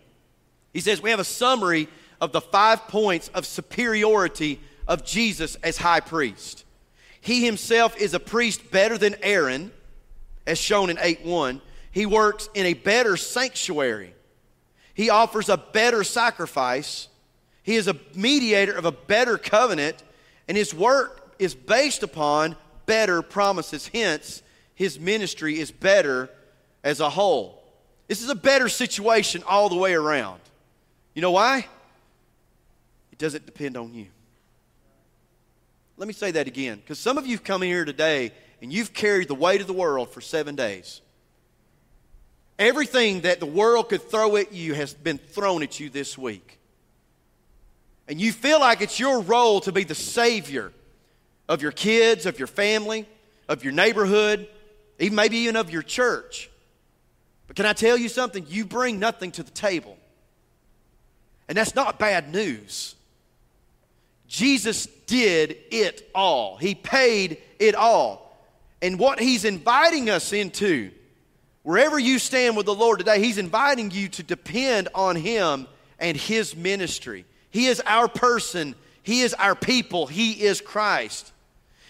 He 0.74 0.82
says, 0.82 1.02
We 1.02 1.12
have 1.12 1.21
a 1.21 1.24
summary 1.24 1.88
of 2.19 2.34
the 2.34 2.41
five 2.41 2.89
points 2.89 3.30
of 3.30 3.45
superiority 3.45 4.60
of 4.89 5.06
Jesus 5.06 5.56
as 5.63 5.78
high 5.78 6.02
priest. 6.02 6.65
He 7.21 7.45
himself 7.45 7.95
is 7.95 8.13
a 8.13 8.19
priest 8.19 8.71
better 8.71 8.98
than 8.98 9.15
Aaron, 9.21 9.71
as 10.45 10.60
shown 10.60 10.89
in 10.89 10.98
8 11.00 11.24
1. 11.24 11.62
He 11.95 12.05
works 12.05 12.49
in 12.53 12.65
a 12.65 12.73
better 12.73 13.15
sanctuary. 13.15 14.13
He 14.93 15.10
offers 15.10 15.47
a 15.47 15.55
better 15.55 16.03
sacrifice. 16.03 17.08
He 17.63 17.75
is 17.75 17.88
a 17.88 17.95
mediator 18.13 18.73
of 18.73 18.84
a 18.84 18.91
better 18.91 19.38
covenant, 19.38 20.03
and 20.49 20.58
his 20.58 20.73
work 20.73 21.34
is 21.39 21.55
based 21.55 22.03
upon 22.03 22.58
better 22.86 23.21
promises. 23.21 23.88
Hence, 23.88 24.43
his 24.73 24.99
ministry 24.99 25.58
is 25.58 25.71
better 25.71 26.29
as 26.84 26.99
a 26.99 27.10
whole. 27.10 27.63
This 28.10 28.21
is 28.21 28.29
a 28.29 28.36
better 28.36 28.67
situation 28.67 29.41
all 29.47 29.69
the 29.69 29.77
way 29.77 29.93
around. 29.93 30.41
You 31.13 31.21
know 31.21 31.31
why? 31.31 31.65
It 33.13 33.17
doesn't 33.19 33.45
depend 33.45 33.77
on 33.77 33.93
you. 33.93 34.08
Let 35.95 36.10
me 36.10 36.13
say 36.13 36.31
that 36.31 36.45
again, 36.45 36.79
because 36.79 36.99
some 36.99 37.17
of 37.17 37.25
you 37.25 37.38
have 37.38 37.45
come 37.45 37.63
in 37.63 37.69
here 37.69 37.86
today 37.86 38.34
and 38.62 38.73
you've 38.73 38.93
carried 38.93 39.29
the 39.29 39.36
weight 39.36 39.62
of 39.62 39.67
the 39.67 39.73
world 39.73 40.10
for 40.10 40.19
seven 40.19 40.55
days. 40.55 40.99
Everything 42.58 43.22
that 43.22 43.39
the 43.39 43.46
world 43.46 43.89
could 43.89 44.02
throw 44.02 44.38
at 44.38 44.54
you 44.54 44.74
has 44.74 44.94
been 44.94 45.18
thrown 45.18 45.62
at 45.62 45.80
you 45.80 45.89
this 45.89 46.18
week. 46.18 46.60
And 48.08 48.22
you 48.22 48.32
feel 48.32 48.60
like 48.60 48.82
it's 48.82 49.00
your 49.00 49.22
role 49.22 49.62
to 49.62 49.72
be 49.72 49.84
the 49.84 49.96
savior 49.96 50.72
of 51.50 51.62
your 51.62 51.72
kids, 51.72 52.26
of 52.26 52.39
your 52.39 52.48
family, 52.48 53.08
of 53.48 53.63
your 53.63 53.74
neighborhood, 53.74 54.48
even 55.00 55.15
maybe 55.15 55.38
even 55.38 55.56
of 55.56 55.70
your 55.70 55.82
church. 55.82 56.50
But 57.48 57.56
can 57.56 57.65
I 57.65 57.74
tell 57.74 57.98
you 57.98 58.10
something? 58.10 58.46
You 58.48 58.65
bring 58.65 59.00
nothing 59.00 59.32
to 59.34 59.44
the 59.44 59.52
table. 59.52 59.98
And 61.48 61.58
that's 61.58 61.76
not 61.76 62.00
bad 62.00 62.32
news. 62.32 62.96
Jesus 64.28 64.88
did 65.06 65.58
it 65.72 66.10
all, 66.15 66.58
He 66.58 66.74
paid 66.74 67.38
it 67.60 67.76
all. 67.76 68.22
And 68.82 69.00
what 69.00 69.20
He's 69.20 69.46
inviting 69.46 70.10
us 70.10 70.34
into 70.34 70.91
Wherever 71.65 71.97
you 71.97 72.19
stand 72.19 72.56
with 72.56 72.67
the 72.67 72.75
Lord 72.75 72.99
today, 72.99 73.19
He's 73.19 73.39
inviting 73.39 73.89
you 73.89 74.08
to 74.10 74.21
depend 74.21 74.88
on 74.93 75.15
Him 75.15 75.65
and 75.97 76.15
His 76.15 76.56
ministry. 76.56 77.25
He 77.49 77.65
is 77.65 77.82
our 77.88 78.08
person, 78.08 78.75
He 79.01 79.21
is 79.21 79.34
our 79.34 79.56
people, 79.56 80.06
He 80.06 80.43
is 80.43 80.62
Christ. 80.62 81.34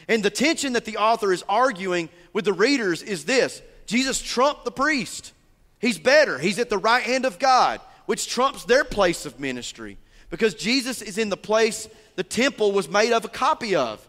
And 0.08 0.24
the 0.24 0.30
tension 0.30 0.74
that 0.74 0.86
the 0.86 0.96
author 0.96 1.34
is 1.34 1.44
arguing 1.50 2.08
with 2.32 2.46
the 2.46 2.54
readers 2.54 3.04
is 3.04 3.26
this 3.26 3.62
Jesus 3.86 4.22
trumped 4.22 4.64
the 4.64 4.72
priest. 4.72 5.34
He's 5.80 6.00
better, 6.00 6.40
He's 6.40 6.58
at 6.58 6.70
the 6.70 6.78
right 6.78 7.04
hand 7.04 7.26
of 7.26 7.38
God, 7.38 7.82
which 8.06 8.30
trumps 8.30 8.64
their 8.64 8.86
place 8.86 9.26
of 9.26 9.42
ministry 9.42 9.98
because 10.30 10.54
Jesus 10.54 11.02
is 11.02 11.18
in 11.18 11.28
the 11.28 11.36
place 11.36 11.90
the 12.16 12.24
temple 12.24 12.72
was 12.72 12.88
made 12.88 13.12
of 13.12 13.26
a 13.26 13.30
copy 13.30 13.76
of. 13.76 14.08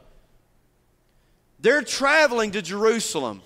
They're 1.58 1.82
traveling 1.82 2.52
to 2.52 2.62
Jerusalem 2.62 3.42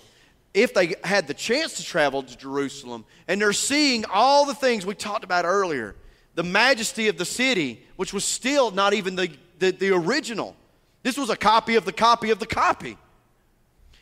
if 0.53 0.73
they 0.73 0.95
had 1.03 1.27
the 1.27 1.33
chance 1.33 1.75
to 1.75 1.83
travel 1.83 2.23
to 2.23 2.37
Jerusalem 2.37 3.05
and 3.27 3.41
they're 3.41 3.53
seeing 3.53 4.05
all 4.11 4.45
the 4.45 4.53
things 4.53 4.85
we 4.85 4.95
talked 4.95 5.23
about 5.23 5.45
earlier 5.45 5.95
the 6.33 6.43
majesty 6.43 7.09
of 7.09 7.17
the 7.17 7.25
city, 7.25 7.83
which 7.97 8.13
was 8.13 8.23
still 8.23 8.71
not 8.71 8.93
even 8.93 9.15
the, 9.15 9.29
the, 9.59 9.71
the, 9.71 9.89
original. 9.89 10.55
This 11.03 11.17
was 11.17 11.29
a 11.29 11.35
copy 11.35 11.75
of 11.75 11.83
the 11.83 11.91
copy 11.91 12.29
of 12.29 12.39
the 12.39 12.45
copy. 12.45 12.97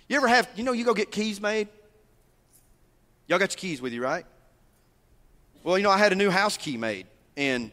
You 0.07 0.17
ever 0.17 0.27
have, 0.27 0.47
you 0.55 0.63
know, 0.63 0.71
you 0.71 0.85
go 0.85 0.93
get 0.93 1.11
keys 1.11 1.41
made? 1.41 1.67
Y'all 3.27 3.39
got 3.39 3.51
your 3.51 3.57
keys 3.57 3.81
with 3.81 3.93
you, 3.93 4.03
right? 4.03 4.25
Well, 5.63 5.77
you 5.77 5.83
know, 5.83 5.89
I 5.89 5.97
had 5.97 6.11
a 6.11 6.15
new 6.15 6.29
house 6.29 6.55
key 6.55 6.77
made, 6.77 7.07
and 7.35 7.71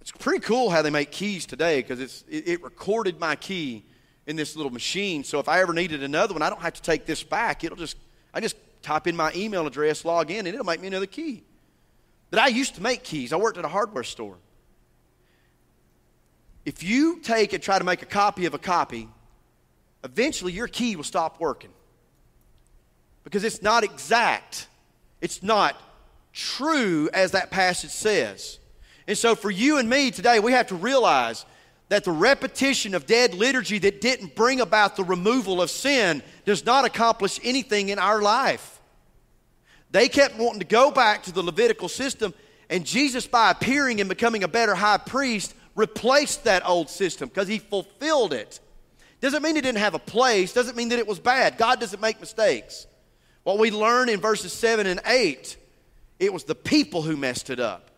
it's 0.00 0.12
pretty 0.12 0.40
cool 0.40 0.70
how 0.70 0.82
they 0.82 0.90
make 0.90 1.10
keys 1.10 1.44
today 1.44 1.82
because 1.82 2.00
it, 2.00 2.24
it 2.28 2.62
recorded 2.62 3.18
my 3.20 3.36
key 3.36 3.84
in 4.26 4.36
this 4.36 4.56
little 4.56 4.72
machine. 4.72 5.24
So 5.24 5.38
if 5.38 5.48
I 5.48 5.60
ever 5.60 5.72
needed 5.72 6.02
another 6.02 6.34
one, 6.34 6.42
I 6.42 6.50
don't 6.50 6.62
have 6.62 6.74
to 6.74 6.82
take 6.82 7.06
this 7.06 7.22
back. 7.22 7.64
It'll 7.64 7.76
just, 7.76 7.96
I 8.32 8.40
just 8.40 8.56
type 8.82 9.06
in 9.06 9.16
my 9.16 9.32
email 9.34 9.66
address, 9.66 10.04
log 10.04 10.30
in, 10.30 10.46
and 10.46 10.48
it'll 10.48 10.64
make 10.64 10.80
me 10.80 10.88
another 10.88 11.06
key. 11.06 11.42
But 12.30 12.40
I 12.40 12.48
used 12.48 12.76
to 12.76 12.82
make 12.82 13.02
keys. 13.02 13.32
I 13.32 13.36
worked 13.36 13.58
at 13.58 13.64
a 13.64 13.68
hardware 13.68 14.04
store. 14.04 14.36
if 16.64 16.82
you 16.82 17.18
take 17.20 17.52
and 17.52 17.62
try 17.62 17.78
to 17.78 17.84
make 17.84 18.02
a 18.02 18.06
copy 18.06 18.46
of 18.46 18.54
a 18.54 18.58
copy, 18.58 19.08
eventually 20.04 20.52
your 20.52 20.68
key 20.68 20.96
will 20.96 21.04
stop 21.04 21.40
working 21.40 21.70
because 23.24 23.44
it's 23.44 23.62
not 23.62 23.84
exact. 23.84 24.68
It's 25.20 25.42
not 25.42 25.80
true 26.32 27.08
as 27.12 27.32
that 27.32 27.50
passage 27.50 27.90
says. 27.90 28.58
And 29.06 29.18
so, 29.18 29.34
for 29.34 29.50
you 29.50 29.78
and 29.78 29.90
me 29.90 30.10
today, 30.10 30.38
we 30.38 30.52
have 30.52 30.68
to 30.68 30.76
realize 30.76 31.44
that 31.92 32.04
the 32.04 32.10
repetition 32.10 32.94
of 32.94 33.04
dead 33.04 33.34
liturgy 33.34 33.76
that 33.76 34.00
didn't 34.00 34.34
bring 34.34 34.62
about 34.62 34.96
the 34.96 35.04
removal 35.04 35.60
of 35.60 35.68
sin 35.68 36.22
does 36.46 36.64
not 36.64 36.86
accomplish 36.86 37.38
anything 37.44 37.90
in 37.90 37.98
our 37.98 38.22
life. 38.22 38.80
They 39.90 40.08
kept 40.08 40.38
wanting 40.38 40.60
to 40.60 40.64
go 40.64 40.90
back 40.90 41.24
to 41.24 41.32
the 41.32 41.42
Levitical 41.42 41.90
system, 41.90 42.32
and 42.70 42.86
Jesus, 42.86 43.26
by 43.26 43.50
appearing 43.50 44.00
and 44.00 44.08
becoming 44.08 44.42
a 44.42 44.48
better 44.48 44.74
high 44.74 44.96
priest, 44.96 45.52
replaced 45.74 46.44
that 46.44 46.66
old 46.66 46.88
system 46.88 47.28
because 47.28 47.46
he 47.46 47.58
fulfilled 47.58 48.32
it. 48.32 48.58
Doesn't 49.20 49.42
mean 49.42 49.58
it 49.58 49.62
didn't 49.62 49.76
have 49.76 49.92
a 49.92 49.98
place, 49.98 50.54
doesn't 50.54 50.78
mean 50.78 50.88
that 50.88 50.98
it 50.98 51.06
was 51.06 51.20
bad. 51.20 51.58
God 51.58 51.78
doesn't 51.78 52.00
make 52.00 52.20
mistakes. 52.20 52.86
What 53.42 53.58
we 53.58 53.70
learn 53.70 54.08
in 54.08 54.18
verses 54.18 54.54
7 54.54 54.86
and 54.86 55.00
8, 55.04 55.58
it 56.18 56.32
was 56.32 56.44
the 56.44 56.54
people 56.54 57.02
who 57.02 57.18
messed 57.18 57.50
it 57.50 57.60
up. 57.60 57.90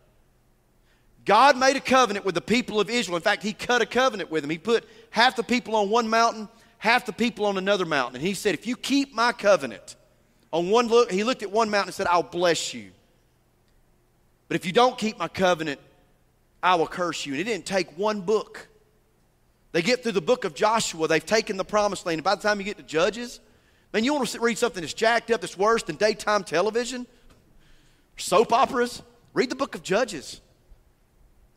God 1.25 1.57
made 1.57 1.77
a 1.77 1.81
covenant 1.81 2.25
with 2.25 2.35
the 2.35 2.41
people 2.41 2.81
of 2.81 2.91
Israel. 2.91 3.17
In 3.17 3.23
fact, 3.23 3.43
He 3.43 3.53
cut 3.53 3.81
a 3.81 3.87
covenant 3.87 4.31
with 4.31 4.43
them. 4.43 4.51
He 4.51 4.59
put 4.59 4.87
half 5.11 5.37
the 5.37 5.43
people 5.43 5.77
on 5.77 5.89
one 5.89 6.09
mountain, 6.09 6.49
half 6.79 7.07
the 7.07 7.13
people 7.13 7.47
on 7.47 7.57
another 7.57 7.87
mountain. 7.87 8.17
And 8.17 8.27
He 8.27 8.35
said, 8.35 8.55
If 8.55 8.67
you 8.67 8.77
keep 8.77 9.15
my 9.15 9.33
covenant, 9.33 9.97
on 10.53 10.71
one 10.71 10.89
look, 10.89 11.11
He 11.11 11.25
looked 11.25 11.43
at 11.43 11.51
one 11.51 11.71
mountain 11.71 11.89
and 11.89 11.95
said, 11.95 12.07
I'll 12.09 12.23
bless 12.23 12.75
you. 12.75 12.91
But 14.49 14.57
if 14.57 14.67
you 14.67 14.73
don't 14.73 14.99
keep 14.99 15.19
my 15.19 15.29
covenant, 15.29 15.81
I 16.63 16.75
will 16.75 16.87
curse 16.87 17.25
you. 17.25 17.33
And 17.33 17.41
it 17.41 17.45
didn't 17.45 17.67
take 17.67 17.97
one 17.97 18.21
book. 18.21 18.69
They 19.73 19.83
get 19.83 20.03
through 20.03 20.13
the 20.13 20.21
book 20.21 20.45
of 20.45 20.55
Joshua, 20.55 21.09
they've 21.09 21.25
taken 21.25 21.57
the 21.57 21.65
promised 21.65 22.07
land. 22.07 22.19
And 22.19 22.25
by 22.25 22.35
the 22.35 22.43
time 22.43 22.61
you 22.61 22.65
get 22.65 22.77
to 22.77 22.83
Judges, 22.83 23.41
man, 23.93 24.05
you 24.05 24.15
want 24.15 24.29
to 24.29 24.41
read 24.41 24.59
something 24.59 24.83
that's 24.83 24.95
jacked 24.95 25.31
up, 25.31 25.41
that's 25.41 25.59
worse 25.59 25.83
than 25.83 25.97
daytime 25.97 26.45
television, 26.45 27.07
soap 28.17 28.53
operas? 28.53 29.03
Read 29.33 29.51
the 29.51 29.57
book 29.57 29.75
of 29.75 29.83
Judges. 29.83 30.41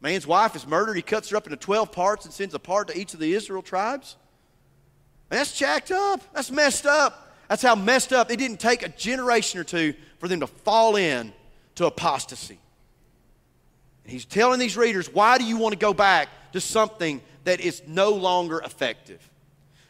Man's 0.01 0.27
wife 0.27 0.55
is 0.55 0.67
murdered. 0.67 0.95
He 0.95 1.01
cuts 1.01 1.29
her 1.29 1.38
up 1.38 1.45
into 1.45 1.57
12 1.57 1.91
parts 1.91 2.25
and 2.25 2.33
sends 2.33 2.53
a 2.53 2.60
part 2.60 2.89
to 2.89 2.97
each 2.97 3.13
of 3.13 3.19
the 3.19 3.33
Israel 3.33 3.62
tribes. 3.62 4.15
That's 5.29 5.57
jacked 5.57 5.91
up. 5.91 6.21
That's 6.33 6.51
messed 6.51 6.86
up. 6.86 7.33
That's 7.49 7.62
how 7.62 7.75
messed 7.75 8.13
up. 8.13 8.31
It 8.31 8.38
didn't 8.38 8.60
take 8.60 8.83
a 8.83 8.89
generation 8.89 9.60
or 9.60 9.63
two 9.63 9.93
for 10.19 10.27
them 10.27 10.41
to 10.41 10.47
fall 10.47 10.95
in 10.95 11.33
to 11.75 11.86
apostasy. 11.86 12.60
And 14.03 14.12
he's 14.12 14.25
telling 14.25 14.60
these 14.60 14.77
readers, 14.77 15.12
why 15.13 15.38
do 15.38 15.43
you 15.43 15.57
want 15.57 15.73
to 15.73 15.79
go 15.79 15.93
back 15.93 16.29
to 16.53 16.62
something 16.62 17.21
that 17.45 17.60
is 17.60 17.81
no 17.88 18.12
longer 18.12 18.60
effective? 18.60 19.27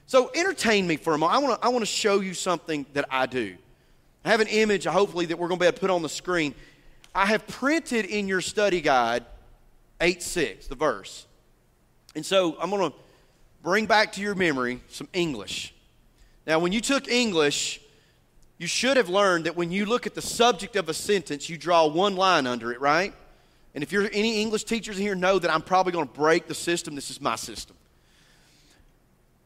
So 0.05 0.31
entertain 0.33 0.87
me 0.87 0.95
for 0.95 1.13
a 1.13 1.17
moment. 1.17 1.37
I 1.37 1.43
want 1.43 1.61
to, 1.61 1.67
I 1.67 1.69
want 1.69 1.81
to 1.81 1.91
show 1.91 2.21
you 2.21 2.33
something 2.33 2.85
that 2.93 3.05
I 3.11 3.25
do. 3.25 3.55
I 4.23 4.29
have 4.29 4.39
an 4.39 4.47
image, 4.47 4.85
hopefully, 4.85 5.25
that 5.27 5.37
we're 5.37 5.47
going 5.47 5.59
to 5.59 5.63
be 5.63 5.67
able 5.67 5.75
to 5.75 5.81
put 5.81 5.89
on 5.89 6.01
the 6.01 6.09
screen. 6.09 6.55
I 7.13 7.25
have 7.25 7.45
printed 7.47 8.05
in 8.05 8.27
your 8.27 8.41
study 8.41 8.81
guide 8.81 9.25
8 10.01 10.21
6, 10.21 10.67
the 10.67 10.75
verse. 10.75 11.25
And 12.15 12.25
so 12.25 12.57
I'm 12.59 12.69
going 12.69 12.91
to 12.91 12.97
bring 13.63 13.85
back 13.85 14.13
to 14.13 14.21
your 14.21 14.35
memory 14.35 14.81
some 14.89 15.07
English. 15.13 15.73
Now, 16.45 16.59
when 16.59 16.71
you 16.71 16.81
took 16.81 17.07
English, 17.07 17.81
you 18.57 18.67
should 18.67 18.97
have 18.97 19.09
learned 19.09 19.45
that 19.45 19.55
when 19.55 19.71
you 19.71 19.85
look 19.85 20.07
at 20.07 20.15
the 20.15 20.21
subject 20.21 20.75
of 20.75 20.89
a 20.89 20.93
sentence, 20.93 21.49
you 21.49 21.57
draw 21.57 21.85
one 21.87 22.15
line 22.15 22.47
under 22.47 22.71
it, 22.71 22.81
right? 22.81 23.13
And 23.75 23.83
if 23.83 23.91
you're 23.91 24.09
any 24.11 24.41
English 24.41 24.63
teachers 24.63 24.97
in 24.97 25.03
here, 25.03 25.13
know 25.13 25.37
that 25.37 25.51
I'm 25.51 25.61
probably 25.61 25.91
going 25.91 26.07
to 26.07 26.13
break 26.13 26.47
the 26.47 26.55
system. 26.55 26.95
This 26.95 27.11
is 27.11 27.21
my 27.21 27.35
system. 27.35 27.75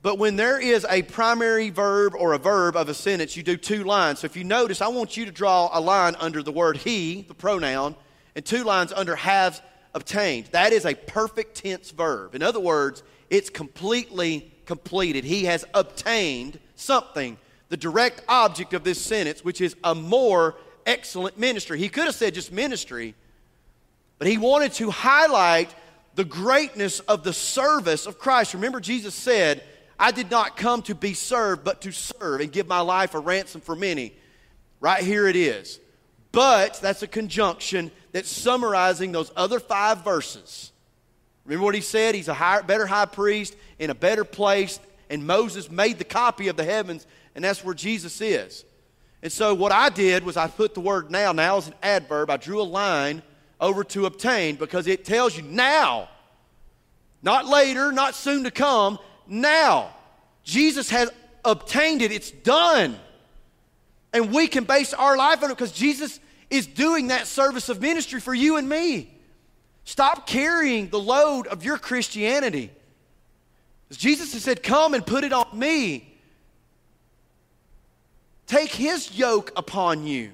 But 0.02 0.18
when 0.18 0.36
there 0.36 0.60
is 0.60 0.86
a 0.90 1.02
primary 1.04 1.70
verb 1.70 2.16
or 2.16 2.34
a 2.34 2.38
verb 2.38 2.76
of 2.76 2.90
a 2.90 2.94
sentence, 2.94 3.36
you 3.36 3.44
do 3.44 3.58
two 3.58 3.84
lines. 3.84 4.20
So 4.20 4.26
if 4.26 4.36
you 4.36 4.44
notice, 4.44 4.82
I 4.82 4.88
want 4.88 5.16
you 5.18 5.26
to 5.26 5.32
draw 5.32 5.70
a 5.72 5.80
line 5.80 6.16
under 6.20 6.42
the 6.42 6.52
word 6.52 6.78
he, 6.78 7.24
the 7.28 7.34
pronoun, 7.34 7.96
and 8.36 8.46
two 8.46 8.64
lines 8.64 8.94
under 8.94 9.16
has 9.16 9.62
obtained. 9.94 10.48
That 10.48 10.74
is 10.74 10.86
a 10.86 10.96
perfect 10.96 11.56
tense 11.56 11.92
verb. 11.92 12.36
In 12.36 12.44
other 12.44 12.60
words, 12.60 13.04
it's 13.30 13.50
completely 13.50 14.52
completed. 14.66 15.24
He 15.24 15.46
has 15.46 15.66
obtained 15.74 16.60
something, 16.76 17.38
the 17.70 17.78
direct 17.78 18.24
object 18.28 18.74
of 18.74 18.84
this 18.84 19.02
sentence, 19.02 19.44
which 19.44 19.62
is 19.62 19.76
a 19.84 19.96
more 19.96 20.56
excellent 20.86 21.38
ministry. 21.38 21.80
He 21.80 21.90
could 21.90 22.06
have 22.06 22.16
said 22.16 22.34
just 22.34 22.52
ministry, 22.52 23.16
but 24.18 24.28
he 24.28 24.38
wanted 24.38 24.74
to 24.74 24.90
highlight 24.92 25.74
the 26.16 26.26
greatness 26.26 27.00
of 27.02 27.24
the 27.24 27.34
service 27.34 28.06
of 28.06 28.20
Christ. 28.20 28.54
Remember, 28.54 28.80
Jesus 28.80 29.16
said, 29.16 29.64
I 29.98 30.12
did 30.12 30.32
not 30.32 30.58
come 30.58 30.82
to 30.84 30.96
be 30.96 31.14
served, 31.14 31.64
but 31.64 31.82
to 31.82 31.92
serve 31.92 32.42
and 32.42 32.52
give 32.52 32.68
my 32.68 32.82
life 32.82 33.14
a 33.14 33.20
ransom 33.20 33.62
for 33.62 33.76
many. 33.76 34.14
Right 34.80 35.04
here 35.04 35.28
it 35.28 35.36
is. 35.36 35.80
But 36.32 36.80
that's 36.82 37.04
a 37.04 37.08
conjunction 37.08 37.92
that's 38.12 38.30
summarizing 38.30 39.12
those 39.12 39.32
other 39.36 39.60
five 39.60 40.04
verses. 40.04 40.72
Remember 41.46 41.66
what 41.66 41.76
he 41.76 41.82
said? 41.82 42.16
He's 42.16 42.28
a 42.28 42.34
higher, 42.34 42.64
better 42.64 42.86
high 42.86 43.06
priest 43.06 43.56
in 43.80 43.90
a 43.90 43.96
better 43.96 44.24
place, 44.24 44.80
and 45.10 45.26
Moses 45.26 45.70
made 45.70 45.98
the 45.98 46.04
copy 46.04 46.48
of 46.48 46.56
the 46.56 46.64
heavens, 46.64 47.06
and 47.36 47.44
that's 47.44 47.64
where 47.64 47.74
Jesus 47.74 48.22
is. 48.22 48.64
And 49.24 49.32
so 49.32 49.54
what 49.54 49.72
I 49.72 49.90
did 49.90 50.24
was 50.24 50.38
I 50.38 50.48
put 50.48 50.74
the 50.74 50.80
word 50.80 51.12
now, 51.12 51.32
now 51.32 51.58
is 51.58 51.68
an 51.68 51.74
adverb. 51.84 52.30
I 52.30 52.38
drew 52.38 52.62
a 52.62 52.64
line 52.64 53.22
over 53.60 53.84
to 53.84 54.06
obtain 54.06 54.56
because 54.56 54.88
it 54.88 55.06
tells 55.06 55.36
you 55.36 55.44
now, 55.44 56.10
not 57.22 57.46
later, 57.46 57.92
not 57.92 58.16
soon 58.16 58.44
to 58.46 58.52
come, 58.52 58.98
now. 59.28 59.94
Jesus 60.44 60.90
has 60.90 61.12
obtained 61.46 62.02
it, 62.02 62.12
it's 62.12 62.32
done. 62.32 62.98
And 64.14 64.32
we 64.32 64.48
can 64.48 64.66
base 64.66 64.94
our 64.94 65.16
life 65.16 65.44
on 65.44 65.52
it 65.52 65.56
because 65.56 65.72
Jesus 65.72 66.20
is 66.50 66.68
doing 66.68 67.08
that 67.08 67.28
service 67.28 67.70
of 67.70 67.82
ministry 67.82 68.20
for 68.20 68.34
you 68.34 68.58
and 68.58 68.68
me. 68.68 69.10
Stop 69.86 70.28
carrying 70.28 70.90
the 70.90 71.00
load 71.00 71.48
of 71.48 71.64
your 71.64 71.78
Christianity. 71.78 72.72
Jesus 73.90 74.34
has 74.34 74.44
said, 74.44 74.62
Come 74.62 74.94
and 74.94 75.06
put 75.06 75.24
it 75.24 75.34
on 75.34 75.48
me. 75.58 76.08
Take 78.48 78.72
his 78.72 79.18
yoke 79.18 79.52
upon 79.56 80.06
you. 80.06 80.32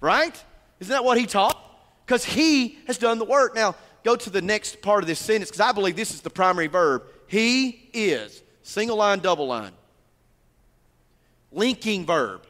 Right? 0.00 0.42
Isn't 0.80 0.90
that 0.90 1.04
what 1.04 1.18
he 1.18 1.26
taught? 1.26 1.60
Because 2.04 2.24
he 2.24 2.78
has 2.86 2.98
done 2.98 3.18
the 3.18 3.24
work. 3.24 3.54
Now, 3.54 3.74
go 4.02 4.16
to 4.16 4.30
the 4.30 4.42
next 4.42 4.82
part 4.82 5.02
of 5.02 5.06
this 5.06 5.18
sentence 5.18 5.50
because 5.50 5.60
I 5.60 5.72
believe 5.72 5.96
this 5.96 6.12
is 6.12 6.22
the 6.22 6.30
primary 6.30 6.66
verb. 6.66 7.04
He 7.26 7.88
is. 7.92 8.42
Single 8.62 8.96
line, 8.96 9.20
double 9.20 9.46
line. 9.46 9.72
Linking 11.52 12.04
verb 12.06 12.46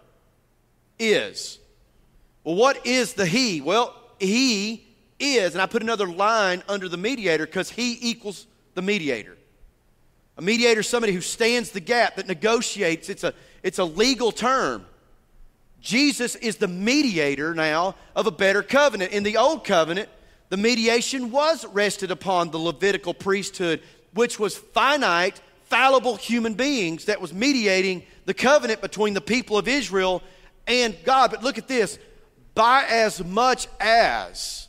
is. 0.98 1.58
Well, 2.42 2.56
what 2.56 2.86
is 2.86 3.14
the 3.14 3.26
He? 3.26 3.60
Well, 3.60 3.94
He 4.18 4.86
is, 5.18 5.54
and 5.54 5.62
I 5.62 5.66
put 5.66 5.82
another 5.82 6.08
line 6.08 6.62
under 6.68 6.88
the 6.88 6.96
mediator 6.96 7.46
because 7.46 7.70
He 7.70 7.98
equals 8.00 8.46
the 8.74 8.82
mediator. 8.82 9.36
A 10.36 10.42
mediator 10.42 10.80
is 10.80 10.88
somebody 10.88 11.12
who 11.12 11.20
stands 11.20 11.70
the 11.70 11.80
gap, 11.80 12.16
that 12.16 12.26
negotiates. 12.26 13.08
It's 13.08 13.24
a, 13.24 13.32
it's 13.62 13.78
a 13.78 13.84
legal 13.84 14.32
term. 14.32 14.84
Jesus 15.80 16.34
is 16.36 16.56
the 16.56 16.66
mediator 16.66 17.54
now 17.54 17.94
of 18.16 18.26
a 18.26 18.30
better 18.30 18.62
covenant. 18.62 19.12
In 19.12 19.22
the 19.22 19.36
old 19.36 19.64
covenant, 19.64 20.08
the 20.48 20.56
mediation 20.56 21.30
was 21.30 21.64
rested 21.66 22.10
upon 22.10 22.50
the 22.50 22.58
Levitical 22.58 23.14
priesthood, 23.14 23.82
which 24.12 24.38
was 24.38 24.56
finite, 24.56 25.40
fallible 25.64 26.16
human 26.16 26.54
beings 26.54 27.04
that 27.04 27.20
was 27.20 27.32
mediating 27.32 28.02
the 28.24 28.34
covenant 28.34 28.80
between 28.80 29.14
the 29.14 29.20
people 29.20 29.58
of 29.58 29.68
Israel 29.68 30.22
and 30.66 30.96
God. 31.04 31.30
But 31.30 31.42
look 31.42 31.58
at 31.58 31.68
this 31.68 31.98
by 32.54 32.86
as 32.88 33.22
much 33.22 33.68
as. 33.80 34.68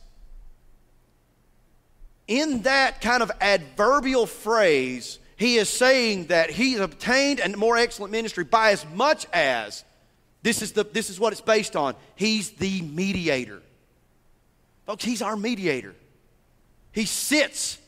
In 2.27 2.63
that 2.63 3.01
kind 3.01 3.21
of 3.21 3.31
adverbial 3.39 4.25
phrase, 4.25 5.19
he 5.37 5.57
is 5.57 5.69
saying 5.69 6.27
that 6.27 6.49
he's 6.49 6.79
obtained 6.79 7.39
a 7.39 7.55
more 7.55 7.77
excellent 7.77 8.11
ministry 8.11 8.43
by 8.43 8.71
as 8.71 8.85
much 8.93 9.27
as. 9.31 9.83
This 10.41 10.61
is, 10.61 10.71
the, 10.71 10.83
this 10.83 11.09
is 11.09 11.19
what 11.19 11.33
it's 11.33 11.41
based 11.41 11.75
on. 11.75 11.95
He's 12.15 12.51
the 12.51 12.81
mediator. 12.81 13.61
Folks, 14.85 15.03
he's 15.03 15.21
our 15.21 15.35
mediator. 15.35 15.95
He 16.91 17.05
sits 17.05 17.79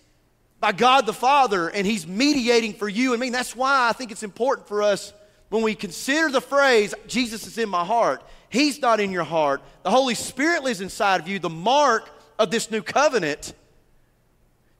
by 0.59 0.71
God 0.71 1.05
the 1.05 1.13
Father 1.13 1.69
and 1.69 1.85
he's 1.85 2.07
mediating 2.07 2.73
for 2.73 2.89
you 2.89 3.13
and 3.13 3.21
me. 3.21 3.27
And 3.27 3.35
that's 3.35 3.55
why 3.55 3.89
I 3.89 3.93
think 3.93 4.11
it's 4.11 4.23
important 4.23 4.67
for 4.67 4.81
us 4.81 5.13
when 5.49 5.63
we 5.63 5.75
consider 5.75 6.29
the 6.29 6.41
phrase, 6.41 6.93
Jesus 7.07 7.47
is 7.47 7.57
in 7.57 7.69
my 7.69 7.85
heart, 7.85 8.23
He's 8.49 8.81
not 8.81 8.99
in 8.99 9.11
your 9.11 9.23
heart. 9.23 9.61
The 9.83 9.91
Holy 9.91 10.15
Spirit 10.15 10.63
lives 10.63 10.81
inside 10.81 11.19
of 11.21 11.27
you. 11.27 11.39
The 11.39 11.49
mark 11.49 12.09
of 12.39 12.49
this 12.51 12.71
new 12.71 12.81
covenant, 12.81 13.53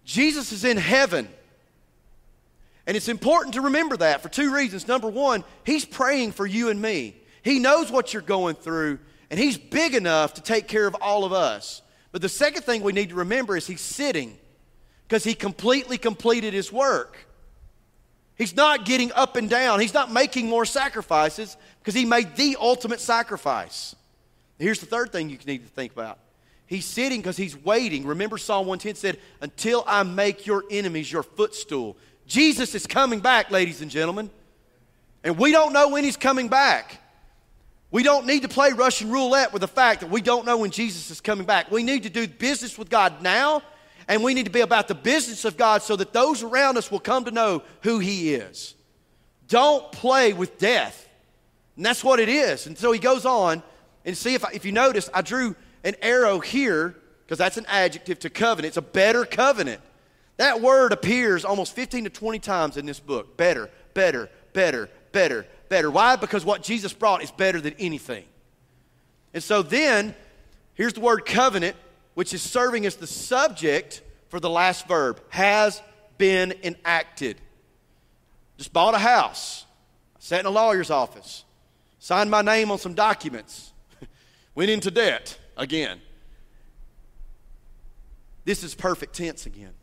Jesus 0.06 0.52
is 0.52 0.64
in 0.64 0.78
heaven. 0.78 1.28
And 2.86 2.96
it's 2.96 3.10
important 3.10 3.56
to 3.56 3.62
remember 3.62 3.98
that 3.98 4.22
for 4.22 4.30
two 4.30 4.54
reasons. 4.54 4.88
Number 4.88 5.10
one, 5.10 5.44
He's 5.66 5.84
praying 5.84 6.32
for 6.32 6.46
you 6.46 6.70
and 6.70 6.82
me. 6.82 7.16
He 7.42 7.60
knows 7.60 7.92
what 7.92 8.14
you're 8.14 8.22
going 8.22 8.56
through, 8.56 9.00
and 9.30 9.40
He's 9.40 9.58
big 9.58 9.94
enough 9.94 10.36
to 10.36 10.42
take 10.42 10.68
care 10.68 10.88
of 10.88 10.96
all 11.02 11.26
of 11.26 11.34
us. 11.34 11.82
But 12.14 12.22
the 12.22 12.30
second 12.30 12.64
thing 12.64 12.82
we 12.84 12.94
need 12.94 13.10
to 13.10 13.16
remember 13.16 13.58
is 13.58 13.68
He's 13.68 13.82
sitting. 13.82 14.38
because 15.08 15.24
he 15.24 15.34
completely 15.34 15.98
completed 15.98 16.54
his 16.54 16.72
work. 16.72 17.27
He's 18.38 18.56
not 18.56 18.86
getting 18.86 19.12
up 19.14 19.36
and 19.36 19.50
down. 19.50 19.80
He's 19.80 19.94
not 19.94 20.12
making 20.12 20.48
more 20.48 20.66
sacrifices 20.66 21.58
because 21.80 21.96
he 21.96 22.06
made 22.06 22.36
the 22.36 22.58
ultimate 22.60 23.00
sacrifice. 23.00 23.96
Here's 24.60 24.80
the 24.80 24.86
third 24.86 25.12
thing 25.12 25.30
you 25.30 25.38
need 25.46 25.64
to 25.64 25.70
think 25.70 25.92
about. 25.92 26.20
He's 26.68 26.86
sitting 26.86 27.22
because 27.22 27.38
he's 27.38 27.56
waiting. 27.56 28.06
Remember, 28.06 28.38
Psalm 28.38 28.68
110 28.68 28.96
said, 28.96 29.20
Until 29.42 29.84
I 29.88 30.04
make 30.04 30.46
your 30.46 30.66
enemies 30.70 31.12
your 31.12 31.24
footstool. 31.24 31.98
Jesus 32.28 32.76
is 32.76 32.86
coming 32.86 33.22
back, 33.22 33.52
ladies 33.52 33.82
and 33.82 33.90
gentlemen. 33.90 34.30
And 35.24 35.38
we 35.38 35.52
don't 35.52 35.74
know 35.74 35.90
when 35.90 36.04
he's 36.04 36.18
coming 36.18 36.50
back. 36.50 37.02
We 37.90 38.04
don't 38.04 38.26
need 38.26 38.42
to 38.42 38.50
play 38.50 38.74
Russian 38.74 39.10
roulette 39.10 39.54
with 39.54 39.62
the 39.62 39.68
fact 39.68 40.02
that 40.02 40.10
we 40.10 40.22
don't 40.22 40.46
know 40.46 40.58
when 40.58 40.72
Jesus 40.72 41.10
is 41.10 41.22
coming 41.22 41.46
back. 41.46 41.72
We 41.72 41.84
need 41.84 42.04
to 42.04 42.10
do 42.10 42.28
business 42.28 42.78
with 42.78 42.90
God 42.90 43.22
now, 43.22 43.62
and 44.08 44.24
we 44.24 44.34
need 44.34 44.46
to 44.46 44.52
be 44.52 44.62
about 44.62 44.88
the 44.88 44.96
business 44.96 45.46
of 45.46 45.58
God 45.58 45.82
so 45.82 45.96
that 45.96 46.14
those 46.14 46.44
around 46.44 46.78
us 46.78 46.90
will 46.90 47.00
come 47.00 47.26
to 47.26 47.32
know 47.32 47.64
who 47.82 48.00
He 48.00 48.34
is. 48.34 48.76
Don't 49.48 49.92
play 49.92 50.34
with 50.34 50.58
death. 50.58 51.08
And 51.76 51.86
that's 51.86 52.04
what 52.04 52.20
it 52.20 52.28
is. 52.28 52.68
And 52.68 52.78
so 52.78 52.92
he 52.92 53.00
goes 53.00 53.26
on, 53.26 53.64
and 54.04 54.18
see 54.18 54.34
if, 54.34 54.44
I, 54.44 54.52
if 54.54 54.66
you 54.66 54.72
notice, 54.72 55.10
I 55.14 55.22
drew 55.22 55.56
an 55.84 55.96
arrow 56.02 56.40
here, 56.40 56.96
because 57.26 57.38
that's 57.38 57.58
an 57.58 57.66
adjective 57.68 58.20
to 58.20 58.30
covenant. 58.30 58.72
It's 58.72 58.78
a 58.78 58.82
better 58.82 59.26
covenant. 59.26 59.82
That 60.38 60.62
word 60.62 60.92
appears 60.92 61.46
almost 61.46 61.76
15 61.76 62.06
to 62.06 62.10
20 62.10 62.40
times 62.40 62.78
in 62.78 62.86
this 62.86 63.00
book. 63.00 63.38
Better, 63.38 63.70
better, 63.94 64.30
better, 64.54 64.90
better, 65.12 65.46
better. 65.70 65.92
Why? 65.92 66.16
Because 66.16 66.46
what 66.46 66.64
Jesus 66.64 66.94
brought 66.94 67.24
is 67.24 67.32
better 67.32 67.60
than 67.60 67.74
anything. 67.80 68.26
And 69.34 69.44
so 69.44 69.62
then, 69.62 70.16
here's 70.74 70.94
the 70.94 71.00
word 71.00 71.26
covenant, 71.26 71.76
which 72.18 72.34
is 72.34 72.42
serving 72.42 72.84
as 72.88 72.96
the 72.96 73.06
subject 73.06 74.02
for 74.30 74.40
the 74.40 74.50
last 74.50 74.88
verb 74.88 75.22
has 75.30 75.80
been 76.18 76.52
enacted. 76.64 77.40
Just 78.58 78.74
bought 78.74 78.96
a 78.96 78.98
house, 78.98 79.68
sat 80.18 80.40
in 80.40 80.48
a 80.48 80.50
lawyer's 80.50 80.90
office, 80.90 81.46
signed 82.00 82.32
my 82.32 82.42
name 82.42 82.72
on 82.72 82.80
some 82.80 82.96
documents, 82.96 83.72
went 84.56 84.72
into 84.72 84.90
debt 84.90 85.38
again. 85.56 86.02
This 88.46 88.64
is 88.64 88.74
perfect 88.74 89.16
tense 89.16 89.46
again. 89.46 89.76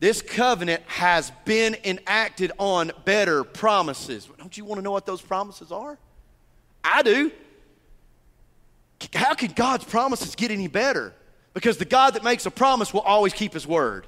This 0.00 0.20
covenant 0.20 0.82
has 0.86 1.30
been 1.44 1.76
enacted 1.84 2.50
on 2.58 2.90
better 3.04 3.44
promises. 3.44 4.28
Don't 4.38 4.58
you 4.58 4.64
want 4.64 4.80
to 4.80 4.82
know 4.82 4.90
what 4.90 5.06
those 5.06 5.22
promises 5.22 5.70
are? 5.70 6.00
I 6.82 7.04
do. 7.04 7.30
How 9.14 9.34
can 9.34 9.52
God's 9.52 9.84
promises 9.84 10.34
get 10.34 10.50
any 10.50 10.68
better? 10.68 11.12
Because 11.54 11.78
the 11.78 11.84
God 11.84 12.14
that 12.14 12.24
makes 12.24 12.46
a 12.46 12.50
promise 12.50 12.92
will 12.92 13.00
always 13.00 13.32
keep 13.32 13.52
his 13.52 13.66
word. 13.66 14.06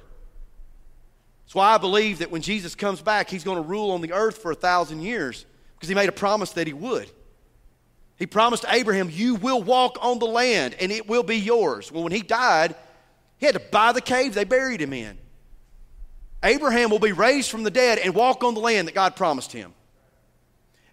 That's 1.45 1.55
why 1.55 1.73
I 1.73 1.77
believe 1.77 2.19
that 2.19 2.29
when 2.29 2.41
Jesus 2.41 2.75
comes 2.75 3.01
back, 3.01 3.29
he's 3.29 3.43
going 3.43 3.57
to 3.57 3.67
rule 3.67 3.91
on 3.91 4.01
the 4.01 4.13
earth 4.13 4.37
for 4.37 4.51
a 4.51 4.55
thousand 4.55 5.01
years 5.01 5.45
because 5.73 5.89
he 5.89 5.95
made 5.95 6.09
a 6.09 6.11
promise 6.11 6.51
that 6.51 6.67
he 6.67 6.73
would. 6.73 7.09
He 8.17 8.27
promised 8.27 8.65
Abraham, 8.67 9.09
You 9.09 9.35
will 9.35 9.63
walk 9.63 9.97
on 10.01 10.19
the 10.19 10.27
land 10.27 10.75
and 10.79 10.91
it 10.91 11.07
will 11.07 11.23
be 11.23 11.37
yours. 11.37 11.91
Well, 11.91 12.03
when 12.03 12.11
he 12.11 12.21
died, 12.21 12.75
he 13.37 13.45
had 13.45 13.55
to 13.55 13.61
buy 13.61 13.93
the 13.93 14.01
cave 14.01 14.33
they 14.33 14.43
buried 14.43 14.81
him 14.81 14.93
in. 14.93 15.17
Abraham 16.43 16.89
will 16.89 16.99
be 16.99 17.13
raised 17.13 17.49
from 17.49 17.63
the 17.63 17.71
dead 17.71 17.97
and 17.97 18.13
walk 18.13 18.43
on 18.43 18.53
the 18.53 18.59
land 18.59 18.87
that 18.87 18.95
God 18.95 19.15
promised 19.15 19.51
him. 19.51 19.73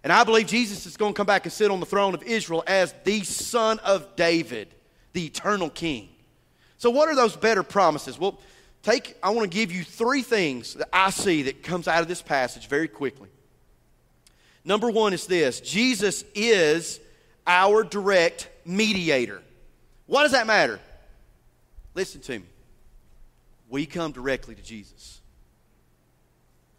And 0.07 0.13
I 0.13 0.23
believe 0.23 0.47
Jesus 0.47 0.85
is 0.85 0.95
going 0.95 1.11
to 1.13 1.17
come 1.17 1.27
back 1.27 1.43
and 1.43 1.51
sit 1.51 1.69
on 1.69 1.81
the 1.81 1.85
throne 1.85 2.13
of 2.13 2.23
Israel 2.23 2.63
as 2.65 2.95
the 3.03 3.25
son 3.25 3.77
of 3.79 4.15
David, 4.15 4.69
the 5.11 5.25
eternal 5.25 5.69
king. 5.69 6.07
So, 6.77 6.89
what 6.89 7.09
are 7.09 7.15
those 7.15 7.35
better 7.35 7.61
promises? 7.61 8.17
Well, 8.17 8.39
take, 8.83 9.17
I 9.21 9.31
want 9.31 9.51
to 9.51 9.53
give 9.53 9.69
you 9.69 9.83
three 9.83 10.21
things 10.21 10.75
that 10.75 10.87
I 10.93 11.09
see 11.09 11.41
that 11.41 11.61
comes 11.61 11.89
out 11.89 12.03
of 12.03 12.07
this 12.07 12.21
passage 12.21 12.67
very 12.67 12.87
quickly. 12.87 13.27
Number 14.63 14.89
one 14.89 15.11
is 15.11 15.27
this 15.27 15.59
Jesus 15.59 16.23
is 16.33 17.01
our 17.45 17.83
direct 17.83 18.47
mediator. 18.63 19.41
What 20.05 20.23
does 20.23 20.31
that 20.31 20.47
matter? 20.47 20.79
Listen 21.95 22.21
to 22.21 22.39
me. 22.39 22.45
We 23.69 23.85
come 23.85 24.13
directly 24.13 24.55
to 24.55 24.63
Jesus. 24.63 25.16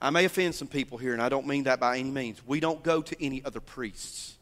I 0.00 0.10
may 0.10 0.24
offend 0.24 0.54
some 0.54 0.68
people 0.68 0.98
here, 0.98 1.12
and 1.12 1.20
I 1.20 1.28
don't 1.28 1.46
mean 1.46 1.64
that 1.64 1.80
by 1.80 1.98
any 1.98 2.10
means. 2.10 2.40
We 2.46 2.60
don't 2.60 2.82
go 2.82 3.02
to 3.02 3.24
any 3.24 3.44
other 3.44 3.60
priests. 3.60 4.36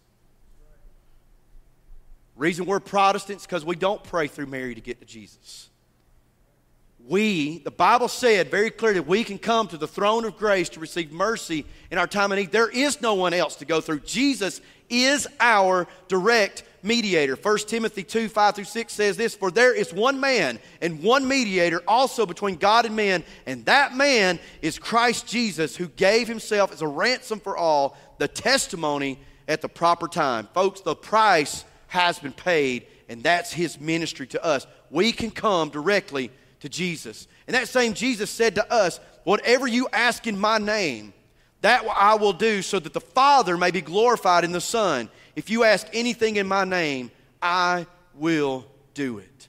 Reason 2.37 2.67
we're 2.67 2.81
Protestants 2.81 3.47
because 3.47 3.65
we 3.65 3.77
don't 3.77 4.03
pray 4.05 4.27
through 4.27 4.47
Mary 4.47 4.75
to 4.75 4.81
get 4.83 5.01
to 5.01 5.07
Jesus. 5.07 5.71
We, 7.09 7.59
the 7.59 7.71
Bible 7.71 8.09
said 8.09 8.51
very 8.51 8.71
clearly, 8.71 9.01
we 9.01 9.25
can 9.25 9.39
come 9.39 9.69
to 9.69 9.79
the 9.79 9.87
throne 9.87 10.25
of 10.25 10.37
grace 10.37 10.69
to 10.71 10.81
receive 10.81 11.13
mercy 11.13 11.65
in 11.91 11.99
our 11.99 12.07
time 12.07 12.33
of 12.33 12.39
need. 12.39 12.53
There 12.53 12.69
is 12.69 13.01
no 13.01 13.15
one 13.15 13.33
else 13.33 13.57
to 13.57 13.65
go 13.65 13.81
through. 13.81 14.01
Jesus 14.01 14.61
is 14.91 15.27
our 15.41 15.87
direct 16.09 16.65
mediator. 16.87 17.37
1 17.37 17.59
Timothy 17.67 18.03
2 18.05 18.29
5 18.29 18.55
through 18.55 18.65
6 18.65 18.93
says 18.93 19.17
this 19.17 19.35
For 19.35 19.51
there 19.51 19.75
is 19.75 19.93
one 19.93 20.21
man 20.21 20.59
and 20.81 21.03
one 21.03 21.27
mediator 21.27 21.83
also 21.87 22.25
between 22.25 22.57
God 22.57 22.87
and 22.87 22.97
men, 22.97 23.25
and 23.45 23.65
that 23.67 23.95
man 23.95 24.39
is 24.63 24.79
Christ 24.79 25.27
Jesus, 25.27 25.77
who 25.77 25.89
gave 25.89 26.29
himself 26.29 26.73
as 26.73 26.83
a 26.83 26.87
ransom 26.87 27.41
for 27.41 27.57
all, 27.57 27.97
the 28.19 28.29
testimony 28.29 29.19
at 29.49 29.61
the 29.61 29.69
proper 29.69 30.09
time. 30.09 30.49
Folks, 30.55 30.81
the 30.81 30.95
price 30.95 31.65
has 31.89 32.19
been 32.19 32.33
paid, 32.33 32.87
and 33.09 33.23
that's 33.23 33.53
his 33.53 33.81
ministry 33.81 34.27
to 34.29 34.45
us. 34.45 34.67
We 34.91 35.13
can 35.13 35.31
come 35.31 35.71
directly 35.71 36.31
to 36.61 36.69
Jesus. 36.69 37.29
And 37.47 37.55
that 37.55 37.69
same 37.69 37.95
Jesus 37.95 38.31
said 38.31 38.55
to 38.57 38.73
us, 38.73 39.01
Whatever 39.25 39.67
you 39.67 39.89
ask 39.93 40.27
in 40.29 40.39
my 40.39 40.59
name, 40.59 41.13
that 41.67 41.85
I 41.97 42.15
will 42.15 42.33
do 42.33 42.63
so 42.63 42.79
that 42.79 42.93
the 42.93 43.01
Father 43.01 43.57
may 43.57 43.73
be 43.73 43.81
glorified 43.81 44.45
in 44.45 44.53
the 44.53 44.61
Son. 44.61 45.09
If 45.35 45.51
you 45.51 45.65
ask 45.65 45.85
anything 45.93 46.37
in 46.37 46.47
my 46.47 46.65
name, 46.65 47.11
I 47.43 47.87
will 48.15 48.65
do 48.95 49.19
it. 49.19 49.49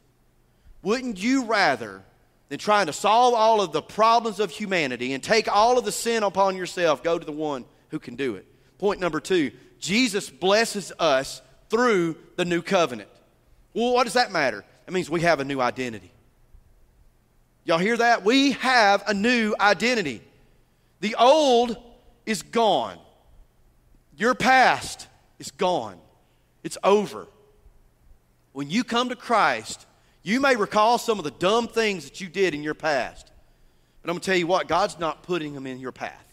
Wouldn't 0.82 1.20
you 1.20 1.44
rather 1.44 2.02
than 2.50 2.58
trying 2.58 2.88
to 2.88 2.94
solve 2.94 3.36
all 3.36 3.62
of 3.62 3.72
the 3.72 3.84
problems 3.84 4.40
of 4.40 4.50
humanity 4.50 5.14
and 5.14 5.22
take 5.22 5.48
all 5.48 5.78
of 5.78 5.86
the 5.86 5.92
sin 5.92 6.24
upon 6.24 6.58
yourself, 6.58 7.04
go 7.04 7.20
to 7.20 7.26
the 7.26 7.32
one 7.32 7.66
who 7.90 8.00
can 8.00 8.16
do 8.16 8.34
it? 8.34 8.48
Point 8.80 9.00
number 9.00 9.20
two 9.20 9.52
Jesus 9.80 10.28
blesses 10.28 10.92
us 10.98 11.44
through 11.70 12.16
the 12.36 12.46
new 12.46 12.64
covenant. 12.64 13.10
Well, 13.76 13.94
what 13.94 14.06
does 14.06 14.14
that 14.14 14.32
matter? 14.32 14.66
That 14.88 14.92
means 14.92 15.08
we 15.08 15.22
have 15.22 15.40
a 15.40 15.46
new 15.46 15.62
identity. 15.62 16.12
Y'all 17.64 17.78
hear 17.78 17.98
that? 17.98 18.26
We 18.26 18.54
have 18.54 19.04
a 19.06 19.14
new 19.14 19.54
identity. 19.60 20.24
The 21.00 21.14
old 21.20 21.78
is 22.28 22.44
gone. 22.44 23.00
Your 24.16 24.36
past 24.36 25.08
is 25.40 25.50
gone. 25.50 25.98
It's 26.63 26.78
over. 26.84 27.26
When 28.52 28.70
you 28.70 28.84
come 28.84 29.10
to 29.10 29.16
Christ, 29.16 29.88
you 30.22 30.40
may 30.40 30.56
recall 30.56 30.98
some 30.98 31.18
of 31.18 31.24
the 31.24 31.32
dumb 31.32 31.68
things 31.68 32.04
that 32.04 32.20
you 32.20 32.28
did 32.28 32.54
in 32.54 32.62
your 32.62 32.74
past. 32.74 33.32
But 34.02 34.10
I'm 34.10 34.16
going 34.16 34.22
to 34.22 34.26
tell 34.26 34.38
you 34.38 34.48
what, 34.48 34.68
God's 34.68 35.00
not 35.00 35.24
putting 35.24 35.54
them 35.54 35.66
in 35.66 35.80
your 35.80 35.92
path. 35.92 36.26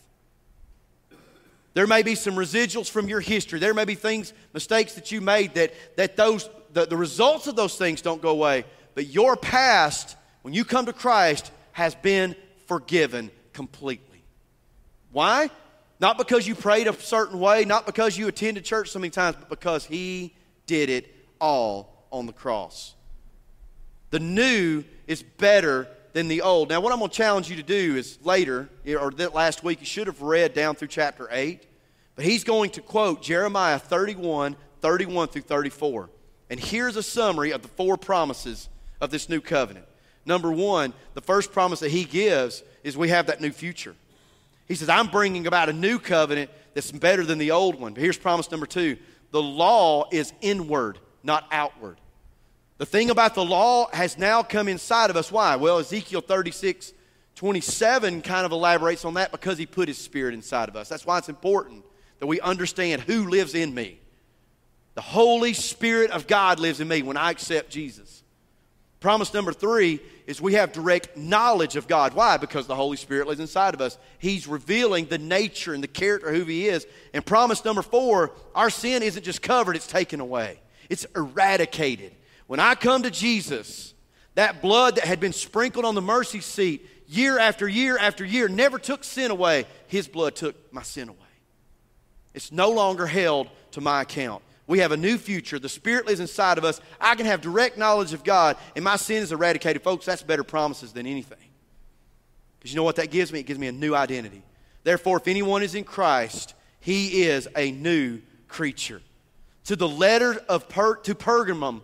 There 1.74 1.86
may 1.86 2.02
be 2.02 2.14
some 2.14 2.34
residuals 2.34 2.90
from 2.90 3.08
your 3.08 3.20
history. 3.20 3.58
There 3.58 3.74
may 3.74 3.84
be 3.84 3.94
things, 3.94 4.32
mistakes 4.52 4.94
that 4.94 5.12
you 5.12 5.20
made 5.20 5.54
that, 5.54 5.74
that 5.96 6.16
those, 6.16 6.48
the, 6.72 6.86
the 6.86 6.96
results 6.96 7.46
of 7.46 7.56
those 7.56 7.76
things 7.76 8.00
don't 8.00 8.22
go 8.22 8.30
away. 8.30 8.64
But 8.94 9.06
your 9.06 9.36
past, 9.36 10.16
when 10.42 10.54
you 10.54 10.64
come 10.64 10.86
to 10.86 10.92
Christ, 10.92 11.50
has 11.72 11.94
been 11.94 12.36
forgiven 12.66 13.30
completely. 13.52 14.22
Why? 15.12 15.50
Not 16.04 16.18
because 16.18 16.46
you 16.46 16.54
prayed 16.54 16.86
a 16.86 16.92
certain 16.92 17.40
way, 17.40 17.64
not 17.64 17.86
because 17.86 18.18
you 18.18 18.28
attended 18.28 18.62
church 18.62 18.90
so 18.90 18.98
many 18.98 19.08
times, 19.08 19.36
but 19.40 19.48
because 19.48 19.86
He 19.86 20.34
did 20.66 20.90
it 20.90 21.10
all 21.40 22.06
on 22.12 22.26
the 22.26 22.32
cross. 22.34 22.94
The 24.10 24.20
new 24.20 24.84
is 25.06 25.22
better 25.22 25.88
than 26.12 26.28
the 26.28 26.42
old. 26.42 26.68
Now, 26.68 26.82
what 26.82 26.92
I'm 26.92 26.98
going 26.98 27.10
to 27.10 27.16
challenge 27.16 27.48
you 27.48 27.56
to 27.56 27.62
do 27.62 27.96
is 27.96 28.18
later, 28.22 28.68
eh, 28.84 28.96
or 28.96 29.12
that 29.12 29.32
last 29.32 29.64
week, 29.64 29.80
you 29.80 29.86
should 29.86 30.06
have 30.06 30.20
read 30.20 30.52
down 30.52 30.74
through 30.74 30.88
chapter 30.88 31.26
8, 31.30 31.66
but 32.16 32.26
he's 32.26 32.44
going 32.44 32.68
to 32.72 32.82
quote 32.82 33.22
Jeremiah 33.22 33.78
31, 33.78 34.56
31 34.82 35.28
through 35.28 35.40
34. 35.40 36.10
And 36.50 36.60
here's 36.60 36.96
a 36.96 37.02
summary 37.02 37.52
of 37.52 37.62
the 37.62 37.68
four 37.68 37.96
promises 37.96 38.68
of 39.00 39.10
this 39.10 39.30
new 39.30 39.40
covenant. 39.40 39.86
Number 40.26 40.52
one, 40.52 40.92
the 41.14 41.22
first 41.22 41.50
promise 41.50 41.80
that 41.80 41.92
he 41.92 42.04
gives 42.04 42.62
is 42.82 42.94
we 42.94 43.08
have 43.08 43.28
that 43.28 43.40
new 43.40 43.52
future. 43.52 43.96
He 44.66 44.74
says, 44.74 44.88
I'm 44.88 45.08
bringing 45.08 45.46
about 45.46 45.68
a 45.68 45.72
new 45.72 45.98
covenant 45.98 46.50
that's 46.72 46.90
better 46.90 47.24
than 47.24 47.38
the 47.38 47.50
old 47.50 47.78
one. 47.78 47.94
But 47.94 48.02
here's 48.02 48.18
promise 48.18 48.50
number 48.50 48.66
two 48.66 48.96
the 49.30 49.42
law 49.42 50.08
is 50.12 50.32
inward, 50.40 50.98
not 51.22 51.46
outward. 51.50 51.98
The 52.78 52.86
thing 52.86 53.10
about 53.10 53.34
the 53.34 53.44
law 53.44 53.88
has 53.92 54.18
now 54.18 54.42
come 54.42 54.68
inside 54.68 55.10
of 55.10 55.16
us. 55.16 55.30
Why? 55.30 55.56
Well, 55.56 55.78
Ezekiel 55.78 56.20
36, 56.20 56.92
27 57.36 58.22
kind 58.22 58.46
of 58.46 58.52
elaborates 58.52 59.04
on 59.04 59.14
that 59.14 59.32
because 59.32 59.58
he 59.58 59.66
put 59.66 59.88
his 59.88 59.98
spirit 59.98 60.34
inside 60.34 60.68
of 60.68 60.76
us. 60.76 60.88
That's 60.88 61.06
why 61.06 61.18
it's 61.18 61.28
important 61.28 61.84
that 62.18 62.26
we 62.26 62.40
understand 62.40 63.02
who 63.02 63.28
lives 63.28 63.54
in 63.54 63.74
me. 63.74 64.00
The 64.94 65.00
Holy 65.00 65.52
Spirit 65.52 66.10
of 66.10 66.26
God 66.26 66.60
lives 66.60 66.80
in 66.80 66.88
me 66.88 67.02
when 67.02 67.16
I 67.16 67.30
accept 67.30 67.70
Jesus. 67.70 68.22
Promise 69.00 69.34
number 69.34 69.52
three 69.52 70.00
is 70.26 70.40
we 70.40 70.54
have 70.54 70.72
direct 70.72 71.16
knowledge 71.16 71.76
of 71.76 71.86
God. 71.86 72.14
Why? 72.14 72.36
Because 72.36 72.66
the 72.66 72.74
Holy 72.74 72.96
Spirit 72.96 73.26
lives 73.26 73.40
inside 73.40 73.74
of 73.74 73.80
us. 73.80 73.98
He's 74.18 74.46
revealing 74.46 75.06
the 75.06 75.18
nature 75.18 75.74
and 75.74 75.82
the 75.82 75.88
character 75.88 76.28
of 76.28 76.36
who 76.36 76.44
He 76.44 76.68
is. 76.68 76.86
And 77.12 77.24
promise 77.24 77.64
number 77.64 77.82
four, 77.82 78.32
our 78.54 78.70
sin 78.70 79.02
isn't 79.02 79.22
just 79.22 79.42
covered, 79.42 79.76
it's 79.76 79.86
taken 79.86 80.20
away, 80.20 80.60
it's 80.88 81.04
eradicated. 81.16 82.12
When 82.46 82.60
I 82.60 82.74
come 82.74 83.02
to 83.02 83.10
Jesus, 83.10 83.94
that 84.34 84.62
blood 84.62 84.96
that 84.96 85.04
had 85.04 85.20
been 85.20 85.32
sprinkled 85.32 85.84
on 85.84 85.94
the 85.94 86.02
mercy 86.02 86.40
seat 86.40 86.88
year 87.06 87.38
after 87.38 87.68
year 87.68 87.96
after 87.98 88.24
year 88.24 88.48
never 88.48 88.78
took 88.78 89.04
sin 89.04 89.30
away. 89.30 89.66
His 89.86 90.08
blood 90.08 90.36
took 90.36 90.72
my 90.72 90.82
sin 90.82 91.08
away. 91.08 91.18
It's 92.34 92.50
no 92.50 92.70
longer 92.70 93.06
held 93.06 93.48
to 93.72 93.80
my 93.80 94.02
account. 94.02 94.42
We 94.66 94.78
have 94.78 94.92
a 94.92 94.96
new 94.96 95.18
future. 95.18 95.58
The 95.58 95.68
Spirit 95.68 96.06
lives 96.06 96.20
inside 96.20 96.56
of 96.56 96.64
us. 96.64 96.80
I 97.00 97.14
can 97.16 97.26
have 97.26 97.40
direct 97.40 97.76
knowledge 97.76 98.12
of 98.12 98.24
God, 98.24 98.56
and 98.74 98.84
my 98.84 98.96
sin 98.96 99.22
is 99.22 99.30
eradicated. 99.30 99.82
Folks, 99.82 100.06
that's 100.06 100.22
better 100.22 100.44
promises 100.44 100.92
than 100.92 101.06
anything. 101.06 101.38
Because 102.58 102.72
you 102.72 102.76
know 102.76 102.84
what 102.84 102.96
that 102.96 103.10
gives 103.10 103.30
me? 103.30 103.40
It 103.40 103.46
gives 103.46 103.58
me 103.58 103.66
a 103.66 103.72
new 103.72 103.94
identity. 103.94 104.42
Therefore, 104.82 105.18
if 105.18 105.28
anyone 105.28 105.62
is 105.62 105.74
in 105.74 105.84
Christ, 105.84 106.54
he 106.80 107.24
is 107.24 107.46
a 107.56 107.72
new 107.72 108.20
creature. 108.48 109.02
To 109.64 109.76
the 109.76 109.88
letter 109.88 110.42
of 110.48 110.68
per- 110.68 110.96
to 110.96 111.14
Pergamum 111.14 111.82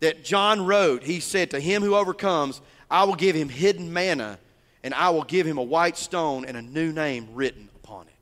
that 0.00 0.24
John 0.24 0.64
wrote, 0.64 1.02
he 1.02 1.20
said, 1.20 1.50
To 1.50 1.60
him 1.60 1.82
who 1.82 1.94
overcomes, 1.94 2.60
I 2.90 3.04
will 3.04 3.14
give 3.14 3.34
him 3.36 3.48
hidden 3.48 3.92
manna, 3.92 4.38
and 4.82 4.94
I 4.94 5.10
will 5.10 5.24
give 5.24 5.46
him 5.46 5.58
a 5.58 5.62
white 5.62 5.96
stone 5.96 6.44
and 6.44 6.56
a 6.56 6.62
new 6.62 6.92
name 6.92 7.28
written 7.34 7.68
upon 7.76 8.06
it. 8.06 8.12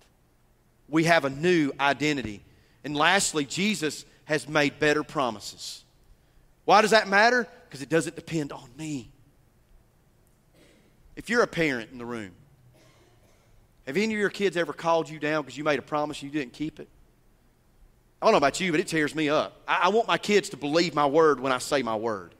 We 0.88 1.04
have 1.04 1.24
a 1.24 1.30
new 1.30 1.72
identity. 1.80 2.42
And 2.84 2.94
lastly, 2.94 3.44
Jesus 3.44 4.04
has 4.24 4.48
made 4.48 4.78
better 4.78 5.02
promises. 5.02 5.84
Why 6.64 6.82
does 6.82 6.92
that 6.92 7.08
matter? 7.08 7.46
Because 7.68 7.82
it 7.82 7.88
doesn't 7.88 8.16
depend 8.16 8.52
on 8.52 8.68
me. 8.76 9.10
If 11.16 11.30
you're 11.30 11.42
a 11.42 11.46
parent 11.46 11.90
in 11.92 11.98
the 11.98 12.06
room, 12.06 12.32
have 13.86 13.96
any 13.96 14.14
of 14.14 14.18
your 14.18 14.30
kids 14.30 14.56
ever 14.56 14.72
called 14.72 15.08
you 15.08 15.18
down 15.18 15.42
because 15.42 15.56
you 15.56 15.64
made 15.64 15.78
a 15.78 15.82
promise 15.82 16.22
you 16.22 16.30
didn't 16.30 16.52
keep 16.52 16.80
it? 16.80 16.88
I 18.20 18.26
don't 18.26 18.32
know 18.32 18.38
about 18.38 18.60
you, 18.60 18.70
but 18.70 18.80
it 18.80 18.88
tears 18.88 19.14
me 19.14 19.28
up. 19.28 19.60
I, 19.68 19.80
I 19.84 19.88
want 19.88 20.08
my 20.08 20.16
kids 20.16 20.48
to 20.50 20.56
believe 20.56 20.94
my 20.94 21.06
word 21.06 21.40
when 21.40 21.52
I 21.52 21.58
say 21.58 21.82
my 21.82 21.96
word. 21.96 22.34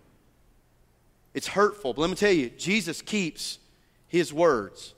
It's 1.34 1.46
hurtful, 1.46 1.92
but 1.92 2.00
let 2.00 2.10
me 2.10 2.16
tell 2.16 2.32
you, 2.32 2.48
Jesus 2.50 3.02
keeps 3.02 3.58
his 4.08 4.32
words. 4.32 4.93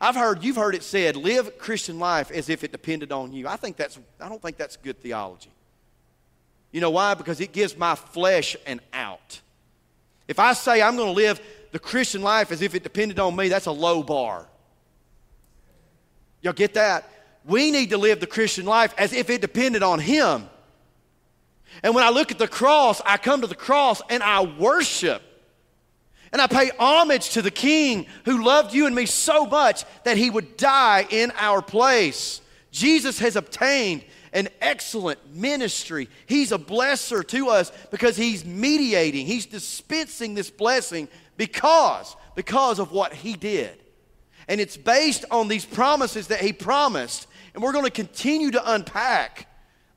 I've 0.00 0.14
heard, 0.14 0.44
you've 0.44 0.56
heard 0.56 0.74
it 0.74 0.82
said, 0.82 1.16
live 1.16 1.58
Christian 1.58 1.98
life 1.98 2.30
as 2.30 2.48
if 2.48 2.62
it 2.62 2.72
depended 2.72 3.12
on 3.12 3.32
you. 3.32 3.48
I 3.48 3.56
think 3.56 3.76
that's, 3.76 3.98
I 4.20 4.28
don't 4.28 4.42
think 4.42 4.56
that's 4.56 4.76
good 4.76 5.00
theology. 5.00 5.50
You 6.70 6.80
know 6.80 6.90
why? 6.90 7.14
Because 7.14 7.40
it 7.40 7.52
gives 7.52 7.76
my 7.76 7.94
flesh 7.94 8.56
an 8.66 8.80
out. 8.92 9.40
If 10.28 10.38
I 10.38 10.52
say 10.52 10.82
I'm 10.82 10.96
going 10.96 11.08
to 11.08 11.14
live 11.14 11.40
the 11.72 11.78
Christian 11.78 12.20
life 12.20 12.52
as 12.52 12.60
if 12.60 12.74
it 12.74 12.82
depended 12.82 13.18
on 13.18 13.34
me, 13.34 13.48
that's 13.48 13.66
a 13.66 13.72
low 13.72 14.02
bar. 14.02 14.46
Y'all 16.42 16.52
get 16.52 16.74
that? 16.74 17.08
We 17.46 17.70
need 17.70 17.90
to 17.90 17.98
live 17.98 18.20
the 18.20 18.26
Christian 18.26 18.66
life 18.66 18.92
as 18.98 19.12
if 19.12 19.30
it 19.30 19.40
depended 19.40 19.82
on 19.82 19.98
Him. 19.98 20.48
And 21.82 21.94
when 21.94 22.04
I 22.04 22.10
look 22.10 22.30
at 22.30 22.38
the 22.38 22.48
cross, 22.48 23.00
I 23.04 23.16
come 23.16 23.40
to 23.40 23.46
the 23.46 23.54
cross 23.54 24.02
and 24.10 24.22
I 24.22 24.42
worship. 24.42 25.22
And 26.32 26.42
I 26.42 26.46
pay 26.46 26.70
homage 26.78 27.30
to 27.30 27.42
the 27.42 27.50
King 27.50 28.06
who 28.24 28.44
loved 28.44 28.74
you 28.74 28.86
and 28.86 28.94
me 28.94 29.06
so 29.06 29.46
much 29.46 29.84
that 30.04 30.16
he 30.16 30.28
would 30.28 30.56
die 30.56 31.06
in 31.10 31.32
our 31.36 31.62
place. 31.62 32.40
Jesus 32.70 33.18
has 33.20 33.36
obtained 33.36 34.04
an 34.32 34.48
excellent 34.60 35.34
ministry. 35.34 36.08
He's 36.26 36.52
a 36.52 36.58
blesser 36.58 37.26
to 37.28 37.48
us 37.48 37.72
because 37.90 38.16
he's 38.16 38.44
mediating, 38.44 39.26
he's 39.26 39.46
dispensing 39.46 40.34
this 40.34 40.50
blessing 40.50 41.08
because 41.36 42.16
because 42.34 42.78
of 42.78 42.92
what 42.92 43.12
he 43.14 43.34
did. 43.34 43.76
And 44.46 44.60
it's 44.60 44.76
based 44.76 45.24
on 45.30 45.48
these 45.48 45.64
promises 45.64 46.28
that 46.28 46.40
he 46.40 46.52
promised. 46.52 47.26
And 47.54 47.62
we're 47.62 47.72
going 47.72 47.86
to 47.86 47.90
continue 47.90 48.52
to 48.52 48.72
unpack 48.74 49.48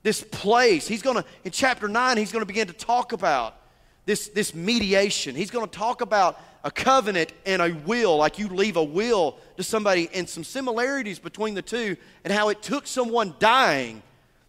this 0.02 0.24
place. 0.24 0.88
He's 0.88 1.02
going 1.02 1.18
to 1.18 1.26
in 1.44 1.52
chapter 1.52 1.88
9 1.88 2.18
he's 2.18 2.32
going 2.32 2.42
to 2.42 2.48
begin 2.48 2.68
to 2.68 2.74
talk 2.74 3.12
about 3.12 3.59
this, 4.06 4.28
this 4.30 4.54
mediation. 4.56 5.36
He's 5.36 5.52
going 5.52 5.68
to 5.68 5.78
talk 5.78 6.02
about 6.02 6.40
a 6.64 6.72
covenant 6.72 7.32
and 7.46 7.62
a 7.62 7.74
will, 7.86 8.18
like 8.18 8.40
you 8.40 8.48
leave 8.48 8.76
a 8.76 8.84
will 8.84 9.38
to 9.58 9.64
somebody, 9.64 10.10
and 10.14 10.28
some 10.28 10.44
similarities 10.44 11.20
between 11.20 11.54
the 11.54 11.62
two, 11.62 11.96
and 12.24 12.34
how 12.34 12.50
it 12.50 12.62
took 12.62 12.88
someone 12.88 13.34
dying 13.40 14.02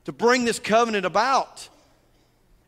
to 0.04 0.12
bring 0.12 0.44
this 0.44 0.58
covenant 0.58 1.06
about. 1.06 1.68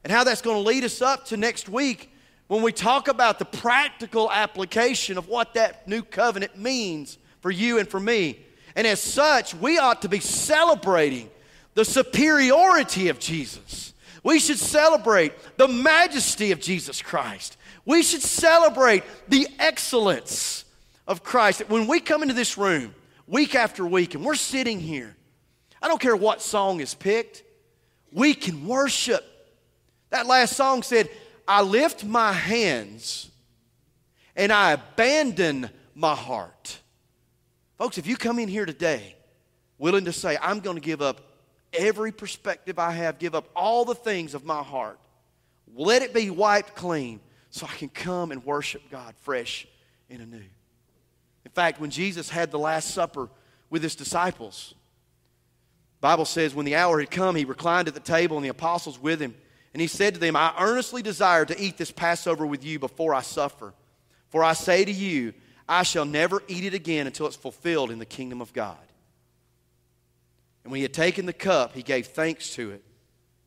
And 0.05 0.13
how 0.13 0.25
that's 0.25 0.43
going 0.43 0.57
to 0.57 0.69
lead 0.69 0.85
us 0.85 1.01
up 1.01 1.27
to 1.27 1.37
next 1.37 1.69
week 1.69 2.11
when 2.49 2.63
we 2.63 2.73
talk 2.73 3.09
about 3.09 3.39
the 3.39 3.45
practical 3.45 4.31
application 4.31 5.17
of 5.17 5.29
what 5.29 5.55
that 5.55 5.89
new 5.89 6.03
covenant 6.03 6.59
means 6.59 7.19
for 7.41 7.51
you 7.51 7.79
and 7.79 7.89
for 7.89 8.01
me. 8.01 8.39
And 8.77 8.87
as 8.87 9.01
such, 9.01 9.55
we 9.55 9.79
ought 9.79 10.03
to 10.03 10.09
be 10.09 10.21
celebrating 10.21 11.31
the 11.75 11.85
superiority 11.85 13.09
of 13.09 13.19
Jesus 13.19 13.95
we 14.23 14.39
should 14.39 14.59
celebrate 14.59 15.33
the 15.57 15.69
majesty 15.69 16.53
of 16.53 16.61
Jesus 16.61 17.03
Christ. 17.03 17.57
We 17.85 18.03
should 18.03 18.23
celebrate 18.23 19.03
the 19.29 19.49
excellence 19.59 20.65
of 21.07 21.25
Christ. 21.25 21.63
When 21.69 21.87
we 21.87 22.01
come 22.01 22.23
into 22.23 22.35
this 22.35 22.57
room 22.57 22.95
week 23.27 23.55
after 23.55 23.85
week 23.87 24.15
and 24.15 24.25
we're 24.25 24.35
sitting 24.35 24.79
here, 24.79 25.17
I 25.81 25.89
don't 25.89 26.01
care 26.01 26.15
what 26.15 26.41
song 26.41 26.81
is 26.81 26.95
picked, 26.95 27.43
we 28.13 28.35
can 28.35 28.67
worship. 28.67 29.25
That 30.11 30.27
last 30.27 30.55
song 30.55 30.83
said, 30.83 31.09
I 31.49 31.63
lift 31.63 32.05
my 32.05 32.33
hands 32.33 33.31
and 34.37 34.53
I 34.53 34.73
abandon 34.73 35.69
my 35.95 36.15
heart. 36.15 36.79
Folks, 37.79 37.99
if 37.99 38.07
you 38.07 38.17
come 38.17 38.39
in 38.39 38.49
here 38.49 38.67
today 38.67 39.17
willing 39.79 40.05
to 40.05 40.13
say, 40.13 40.39
I'm 40.41 40.61
going 40.61 40.77
to 40.77 40.81
give 40.81 41.03
up 41.03 41.32
every 41.73 42.13
perspective 42.13 42.79
I 42.79 42.93
have, 42.93 43.19
give 43.19 43.35
up 43.35 43.49
all 43.55 43.85
the 43.85 43.95
things 43.95 44.35
of 44.35 44.45
my 44.45 44.63
heart. 44.63 44.99
Let 45.75 46.03
it 46.03 46.13
be 46.13 46.31
wiped 46.31 46.75
clean 46.75 47.21
so 47.51 47.67
I 47.67 47.75
can 47.77 47.89
come 47.89 48.31
and 48.33 48.45
worship 48.45 48.83
God 48.91 49.15
fresh 49.23 49.67
and 50.11 50.21
anew. 50.21 50.45
In 51.45 51.51
fact, 51.53 51.81
when 51.81 51.91
Jesus 51.91 52.29
had 52.29 52.51
the 52.51 52.59
Last 52.59 52.93
Supper 52.93 53.29
with 53.71 53.83
his 53.83 53.95
disciples, 53.95 54.75
Bible 56.01 56.25
says 56.25 56.55
when 56.55 56.67
the 56.67 56.77
hour 56.77 56.99
had 56.99 57.11
come, 57.11 57.37
he 57.37 57.45
reclined 57.45 57.89
at 57.89 57.95
the 57.95 58.01
table 58.01 58.37
and 58.37 58.45
the 58.45 58.51
apostles 58.51 58.99
with 58.99 59.21
him. 59.21 59.35
And 59.73 59.81
he 59.81 59.87
said 59.87 60.15
to 60.15 60.21
them, 60.21 60.37
I 60.37 60.53
earnestly 60.59 61.01
desire 61.01 61.45
to 61.47 61.59
eat 61.61 61.79
this 61.79 61.93
Passover 61.93 62.45
with 62.45 62.65
you 62.65 62.79
before 62.79 63.15
I 63.15 63.23
suffer. 63.23 63.73
For 64.29 64.43
I 64.43 64.53
say 64.53 64.85
to 64.85 64.93
you, 64.93 65.33
I 65.69 65.85
shall 65.85 66.05
never 66.05 66.43
eat 66.49 66.65
it 66.65 66.75
again 66.75 67.07
until 67.07 67.27
it's 67.27 67.37
fulfilled 67.37 67.91
in 67.91 67.99
the 67.99 68.05
kingdom 68.05 68.41
of 68.41 68.53
God. 68.53 68.77
And 70.65 70.71
when 70.71 70.79
he 70.79 70.83
had 70.83 70.95
taken 70.95 71.27
the 71.27 71.33
cup, 71.33 71.75
he 71.75 71.83
gave 71.83 72.07
thanks 72.07 72.55
to 72.55 72.71
it, 72.71 72.85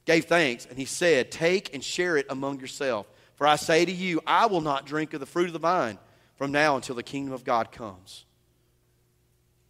gave 0.06 0.25
thanks, 0.25 0.65
and 0.65 0.78
he 0.78 0.86
said, 0.86 1.32
Take 1.32 1.73
and 1.73 1.84
share 1.84 2.17
it 2.17 2.25
among 2.30 2.60
yourself. 2.60 3.08
For 3.36 3.47
I 3.47 3.56
say 3.56 3.86
to 3.86 3.91
you, 3.91 4.21
I 4.25 4.45
will 4.45 4.62
not 4.62 4.86
drink 4.86 5.13
of 5.13 5.19
the 5.19 5.25
fruit 5.25 5.47
of 5.47 5.54
the 5.54 5.60
vine 5.60 5.97
from 6.38 6.51
now 6.51 6.75
until 6.75 6.95
the 6.95 7.04
kingdom 7.04 7.34
of 7.34 7.43
God 7.43 7.71
comes. 7.71 8.25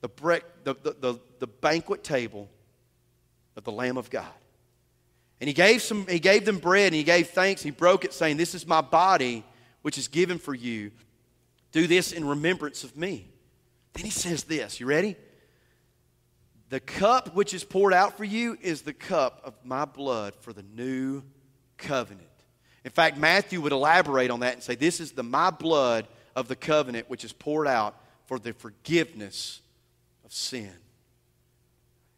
The, 0.01 0.09
bre- 0.09 0.35
the, 0.63 0.75
the, 0.75 0.95
the, 0.99 1.19
the 1.39 1.47
banquet 1.47 2.03
table 2.03 2.49
of 3.55 3.63
the 3.63 3.71
Lamb 3.71 3.97
of 3.97 4.09
God. 4.09 4.25
And 5.41 5.47
he 5.47 5.53
gave, 5.53 5.81
some, 5.81 6.07
he 6.07 6.19
gave 6.19 6.45
them 6.45 6.59
bread 6.59 6.87
and 6.87 6.95
he 6.95 7.03
gave 7.03 7.29
thanks. 7.29 7.61
He 7.61 7.71
broke 7.71 8.05
it, 8.05 8.13
saying, 8.13 8.37
This 8.37 8.55
is 8.55 8.65
my 8.65 8.81
body, 8.81 9.43
which 9.81 9.97
is 9.97 10.07
given 10.07 10.37
for 10.37 10.53
you. 10.53 10.91
Do 11.71 11.87
this 11.87 12.11
in 12.11 12.25
remembrance 12.25 12.83
of 12.83 12.95
me. 12.95 13.27
Then 13.93 14.05
he 14.05 14.11
says 14.11 14.43
this. 14.43 14.79
You 14.79 14.85
ready? 14.85 15.15
The 16.69 16.79
cup 16.79 17.35
which 17.35 17.53
is 17.53 17.63
poured 17.63 17.93
out 17.93 18.17
for 18.17 18.23
you 18.23 18.57
is 18.61 18.81
the 18.81 18.93
cup 18.93 19.41
of 19.43 19.53
my 19.63 19.85
blood 19.85 20.33
for 20.41 20.51
the 20.51 20.63
new 20.63 21.23
covenant. 21.77 22.27
In 22.83 22.91
fact, 22.91 23.17
Matthew 23.17 23.61
would 23.61 23.71
elaborate 23.71 24.31
on 24.31 24.41
that 24.41 24.53
and 24.53 24.63
say, 24.63 24.75
This 24.75 24.99
is 24.99 25.11
the 25.11 25.23
my 25.23 25.51
blood 25.51 26.07
of 26.35 26.47
the 26.47 26.55
covenant 26.55 27.09
which 27.09 27.23
is 27.23 27.33
poured 27.33 27.67
out 27.67 27.95
for 28.25 28.39
the 28.39 28.53
forgiveness 28.53 29.61
of 30.23 30.33
sin. 30.33 30.73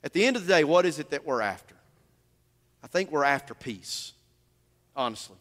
At 0.04 0.14
the 0.14 0.26
end 0.26 0.36
of 0.36 0.46
the 0.46 0.54
day, 0.54 0.64
what 0.64 0.86
is 0.86 1.00
it 1.00 1.10
that 1.10 1.26
we're 1.26 1.42
after? 1.42 1.76
I 2.84 2.88
think 2.88 3.12
we're 3.12 3.24
after 3.24 3.54
peace, 3.54 4.14
honestly. 4.96 5.38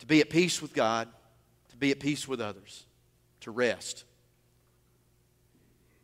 To 0.00 0.06
be 0.06 0.20
at 0.20 0.30
peace 0.30 0.60
with 0.60 0.74
God, 0.74 1.08
to 1.68 1.76
be 1.76 1.90
at 1.90 2.00
peace 2.00 2.26
with 2.26 2.40
others, 2.40 2.84
to 3.40 3.50
rest. 3.50 4.04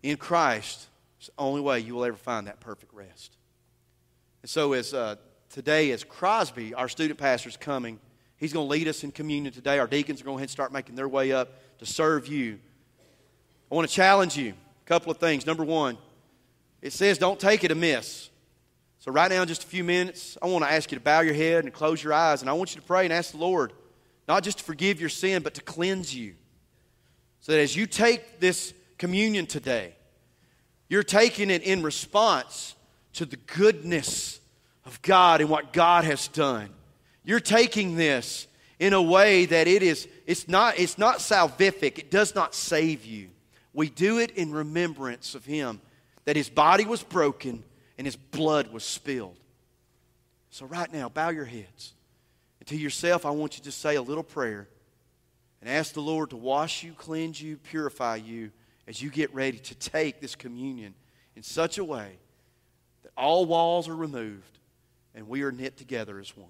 In 0.03 0.17
Christ, 0.17 0.87
it's 1.27 1.35
the 1.35 1.43
only 1.43 1.61
way 1.61 1.81
you 1.81 1.97
will 1.97 2.05
ever 2.05 2.17
find 2.17 2.47
that 2.47 2.61
perfect 2.61 2.95
rest. 2.95 3.37
And 4.43 4.49
so, 4.49 4.75
as 4.75 4.95
uh, 4.95 5.17
today, 5.51 5.91
as 5.91 6.05
Crosby, 6.05 6.73
our 6.73 6.89
student 6.89 7.19
pastor, 7.19 7.49
is 7.49 7.57
coming, 7.57 7.99
he's 8.37 8.53
going 8.53 8.65
to 8.65 8.71
lead 8.71 8.87
us 8.87 9.03
in 9.03 9.11
communion 9.11 9.53
today. 9.53 9.81
Our 9.81 9.89
deacons 9.89 10.21
are 10.21 10.25
going 10.25 10.39
to 10.39 10.43
and 10.43 10.51
start 10.51 10.73
making 10.73 10.95
their 10.95 11.09
way 11.09 11.33
up 11.33 11.49
to 11.79 11.87
serve 11.87 12.29
you. 12.29 12.61
I 13.73 13.75
want 13.75 13.89
to 13.89 13.95
challenge 13.95 14.37
you 14.37 14.51
a 14.51 14.87
couple 14.87 15.11
of 15.11 15.19
things. 15.19 15.47
Number 15.47 15.65
one, 15.65 15.99
it 16.81 16.93
says 16.93 17.19
don't 17.19 17.41
take 17.41 17.65
it 17.65 17.73
amiss. 17.73 18.31
So, 19.01 19.11
right 19.11 19.29
now, 19.29 19.43
in 19.43 19.49
just 19.49 19.65
a 19.65 19.67
few 19.67 19.83
minutes, 19.83 20.39
I 20.41 20.47
want 20.47 20.65
to 20.65 20.71
ask 20.71 20.93
you 20.93 20.99
to 20.99 21.03
bow 21.03 21.23
your 21.23 21.35
head 21.35 21.65
and 21.65 21.73
close 21.73 22.05
your 22.05 22.13
eyes, 22.13 22.41
and 22.41 22.49
I 22.49 22.53
want 22.53 22.73
you 22.73 22.81
to 22.81 22.87
pray 22.87 23.03
and 23.03 23.13
ask 23.13 23.33
the 23.33 23.39
Lord 23.39 23.73
not 24.29 24.45
just 24.45 24.59
to 24.59 24.65
forgive 24.65 25.01
your 25.01 25.09
sin, 25.09 25.43
but 25.43 25.55
to 25.55 25.61
cleanse 25.61 26.15
you. 26.15 26.35
So 27.41 27.51
that 27.51 27.59
as 27.59 27.75
you 27.75 27.87
take 27.87 28.39
this 28.39 28.75
communion 28.97 29.47
today, 29.47 29.97
you're 30.89 31.03
taking 31.03 31.51
it 31.51 31.63
in 31.63 31.83
response 31.83 32.75
to 33.15 33.25
the 33.25 33.37
goodness 33.37 34.41
of 34.85 35.01
God 35.03 35.41
and 35.41 35.51
what 35.51 35.73
God 35.73 36.05
has 36.05 36.29
done. 36.29 36.71
You're 37.25 37.41
taking 37.41 37.97
this 37.97 38.47
in 38.79 38.93
a 38.93 39.03
way 39.03 39.47
that 39.47 39.67
it 39.67 39.83
is 39.83 40.07
it's 40.27 40.49
not 40.49 40.79
it's 40.79 40.99
not 40.99 41.19
salvific. 41.19 41.99
It 41.99 42.11
does 42.11 42.35
not 42.35 42.55
save 42.55 43.05
you. 43.05 43.29
We 43.73 43.91
do 43.91 44.19
it 44.19 44.31
in 44.33 44.53
remembrance 44.53 45.35
of 45.35 45.45
him 45.45 45.81
that 46.25 46.37
his 46.37 46.49
body 46.49 46.85
was 46.85 47.03
broken 47.03 47.65
and 47.99 48.07
his 48.07 48.17
blood 48.17 48.73
was 48.73 48.85
spilled. 48.85 49.37
So 50.51 50.67
right 50.67 50.91
now, 50.93 51.09
bow 51.09 51.31
your 51.31 51.45
heads. 51.45 51.93
And 52.61 52.69
to 52.69 52.77
yourself, 52.77 53.27
I 53.27 53.31
want 53.31 53.59
you 53.59 53.65
to 53.65 53.73
say 53.73 53.97
a 53.97 54.03
little 54.03 54.23
prayer 54.23 54.69
and 55.61 55.69
ask 55.69 55.93
the 55.93 56.01
Lord 56.01 56.31
to 56.31 56.37
wash 56.37 56.83
you, 56.83 56.93
cleanse 56.93 57.41
you, 57.41 57.57
purify 57.57 58.17
you 58.17 58.51
as 58.87 59.03
you 59.03 59.11
get 59.11 59.35
ready 59.35 59.59
to 59.59 59.75
take 59.75 60.21
this 60.21 60.35
communion 60.35 60.95
in 61.35 61.43
such 61.43 61.79
a 61.79 61.85
way 61.85 62.19
that 63.03 63.13
all 63.17 63.45
walls 63.45 63.89
are 63.89 63.97
removed 63.97 64.59
and 65.15 65.29
we 65.29 65.43
are 65.43 65.53
knit 65.53 65.77
together 65.77 66.19
as 66.19 66.37
one. 66.37 66.49